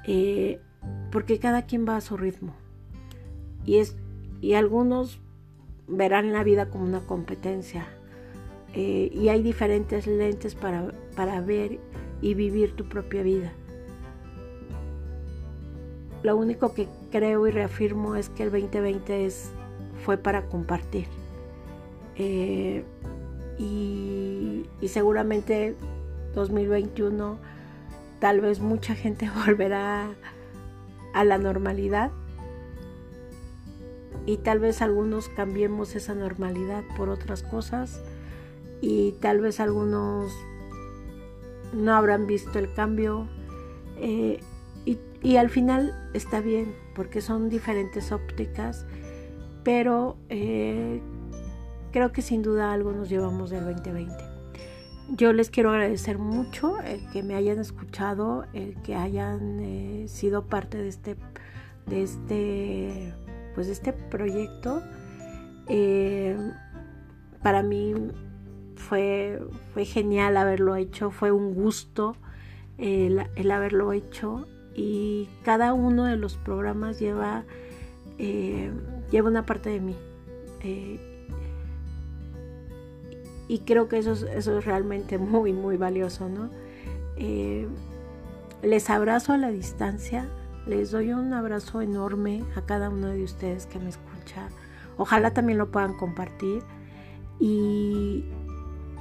eh, 0.08 0.58
porque 1.12 1.38
cada 1.38 1.66
quien 1.66 1.87
va 1.87 1.96
a 1.96 2.00
su 2.00 2.16
ritmo 2.16 2.52
y, 3.64 3.76
es, 3.76 3.94
y 4.40 4.54
algunos 4.54 5.20
verán 5.87 6.32
la 6.32 6.42
vida 6.42 6.68
como 6.68 6.82
una 6.82 6.98
competencia 7.06 7.87
eh, 8.74 9.08
y 9.14 9.28
hay 9.28 9.40
diferentes 9.44 10.08
lentes 10.08 10.56
para, 10.56 10.92
para 11.14 11.40
ver 11.40 11.78
y 12.22 12.34
vivir 12.34 12.74
tu 12.74 12.88
propia 12.88 13.22
vida. 13.22 13.52
Lo 16.24 16.37
único 16.37 16.74
que 16.74 16.88
creo 17.12 17.46
y 17.46 17.52
reafirmo 17.52 18.16
es 18.16 18.30
que 18.30 18.42
el 18.42 18.50
2020 18.50 19.26
es, 19.26 19.52
fue 20.04 20.16
para 20.16 20.46
compartir 20.48 21.06
eh, 22.16 22.85
y, 23.59 24.66
seguramente 24.87 25.74
2021 26.35 27.38
tal 28.20 28.40
vez 28.40 28.61
mucha 28.61 28.94
gente 28.94 29.31
volverá 29.46 30.11
a 31.14 31.24
la 31.24 31.38
normalidad 31.38 32.11
y 34.27 34.37
tal 34.38 34.59
vez 34.59 34.83
algunos 34.83 35.29
cambiemos 35.29 35.96
esa 35.96 36.14
normalidad 36.14 36.85
por 36.96 37.09
otras 37.09 37.42
cosas 37.42 38.03
y 38.81 39.12
tal 39.20 39.40
vez 39.40 39.59
algunos 39.59 40.33
no 41.72 41.94
habrán 41.94 42.27
visto 42.27 42.59
el 42.59 42.72
cambio 42.72 43.27
eh, 43.96 44.40
y, 45.22 45.37
al 45.37 45.48
final 45.48 45.94
está 46.12 46.42
bien 46.42 46.74
porque 46.94 47.22
son 47.22 47.48
diferentes 47.48 48.12
ópticas 48.12 48.85
pero 49.64 50.18
eh, 50.29 51.00
creo 51.94 52.11
que 52.11 52.22
sin 52.22 52.42
duda 52.42 52.72
algo 52.72 52.90
nos 52.90 53.09
llevamos 53.09 53.50
del 53.50 53.64
2020. 53.66 54.12
yo 55.11 55.33
les 55.33 55.48
quiero 55.48 55.70
agradecer 55.70 56.18
mucho 56.18 56.80
el 56.80 57.09
que 57.11 57.22
me 57.22 57.37
hayan 57.37 57.61
escuchado, 57.61 58.46
el 58.52 58.74
que 58.83 58.96
hayan 58.96 59.61
eh, 59.61 60.07
sido 60.09 60.48
parte 60.48 60.76
de 60.76 60.88
este, 60.88 61.16
de 61.87 62.02
este, 62.02 63.14
pues 63.54 63.68
este 63.68 63.92
proyecto. 63.92 64.83
Eh, 65.68 66.37
para 67.44 67.62
mí 67.62 67.94
fue, 68.74 69.40
fue 69.72 69.85
genial 69.85 70.37
haberlo 70.37 70.74
hecho, 70.74 71.12
fue 71.12 71.30
un 71.30 71.54
gusto 71.54 72.16
el, 72.76 73.50
haberlo 73.52 73.92
hecho 73.92 74.48
y 74.74 75.28
cada 75.44 75.72
uno 75.72 76.07
de 76.07 76.16
los 76.16 76.38
programas 76.38 76.98
lleva, 76.98 77.44
eh, 78.18 78.72
lleva 79.12 79.28
una 79.28 79.46
parte 79.46 79.70
de 79.70 79.78
mí. 79.78 79.96
Eh, 80.64 81.13
y 83.48 83.61
creo 83.61 83.88
que 83.88 83.98
eso 83.98 84.12
es, 84.12 84.22
eso 84.22 84.59
es 84.59 84.64
realmente 84.64 85.18
muy, 85.18 85.52
muy 85.52 85.76
valioso, 85.76 86.28
¿no? 86.28 86.50
Eh, 87.16 87.66
les 88.62 88.90
abrazo 88.90 89.33
a 89.33 89.38
la 89.38 89.50
distancia, 89.50 90.26
les 90.66 90.90
doy 90.90 91.12
un 91.12 91.33
abrazo 91.33 91.83
enorme 91.83 92.42
a 92.57 92.62
cada 92.62 92.88
uno 92.88 93.09
de 93.09 93.22
ustedes 93.22 93.66
que 93.66 93.78
me 93.78 93.90
escucha. 93.90 94.48
Ojalá 94.96 95.33
también 95.33 95.59
lo 95.59 95.70
puedan 95.70 95.94
compartir. 95.96 96.62
Y, 97.38 98.24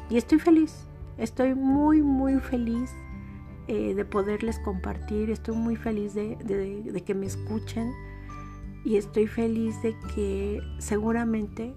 y 0.10 0.17
estoy 0.17 0.39
feliz, 0.39 0.86
estoy 1.17 1.56
muy, 1.56 2.01
muy 2.01 2.39
feliz 2.39 2.91
eh, 3.67 3.93
de 3.95 4.03
poderles 4.03 4.60
compartir. 4.60 5.29
Estoy 5.29 5.56
muy 5.56 5.77
feliz 5.77 6.13
de, 6.13 7.03
que 7.06 7.13
me 7.13 7.25
escuchen 7.25 7.93
y 8.84 8.97
estoy 8.97 9.27
feliz 9.27 9.82
de 9.82 9.95
que 10.13 10.62
seguramente 10.79 11.73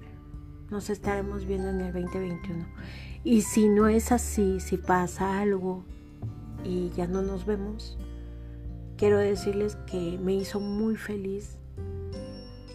nos 0.71 0.91
estaremos 0.91 1.45
viendo 1.47 1.69
en 1.71 1.81
el 1.81 1.93
2021. 1.93 2.67
Y 3.25 3.43
si 3.43 3.69
no 3.69 3.89
es 3.89 4.13
así, 4.13 4.61
si 4.61 4.77
pasa 4.77 5.41
algo 5.41 5.85
y 6.65 6.91
ya 6.91 7.07
no 7.07 7.23
nos 7.23 7.47
vemos, 7.47 7.99
quiero 8.97 9.19
decirles 9.19 9.77
que 9.87 10.19
me 10.23 10.35
hizo 10.35 10.61
muy 10.61 10.97
feliz 10.97 11.59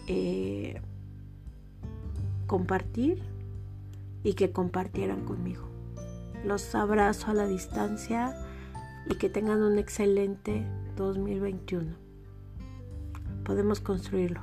eh, 0.08 0.80
compartir 2.46 3.22
y 4.22 4.34
que 4.34 4.52
compartieran 4.52 5.24
conmigo. 5.24 5.68
Los 6.44 6.74
abrazo 6.74 7.30
a 7.30 7.34
la 7.34 7.46
distancia 7.46 8.36
y 9.08 9.14
que 9.14 9.28
tengan 9.28 9.62
un 9.62 9.78
excelente 9.78 10.66
2021. 10.96 11.94
Podemos 13.44 13.80
construirlo. 13.80 14.40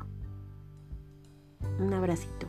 Un 1.80 1.94
abracito. 1.94 2.49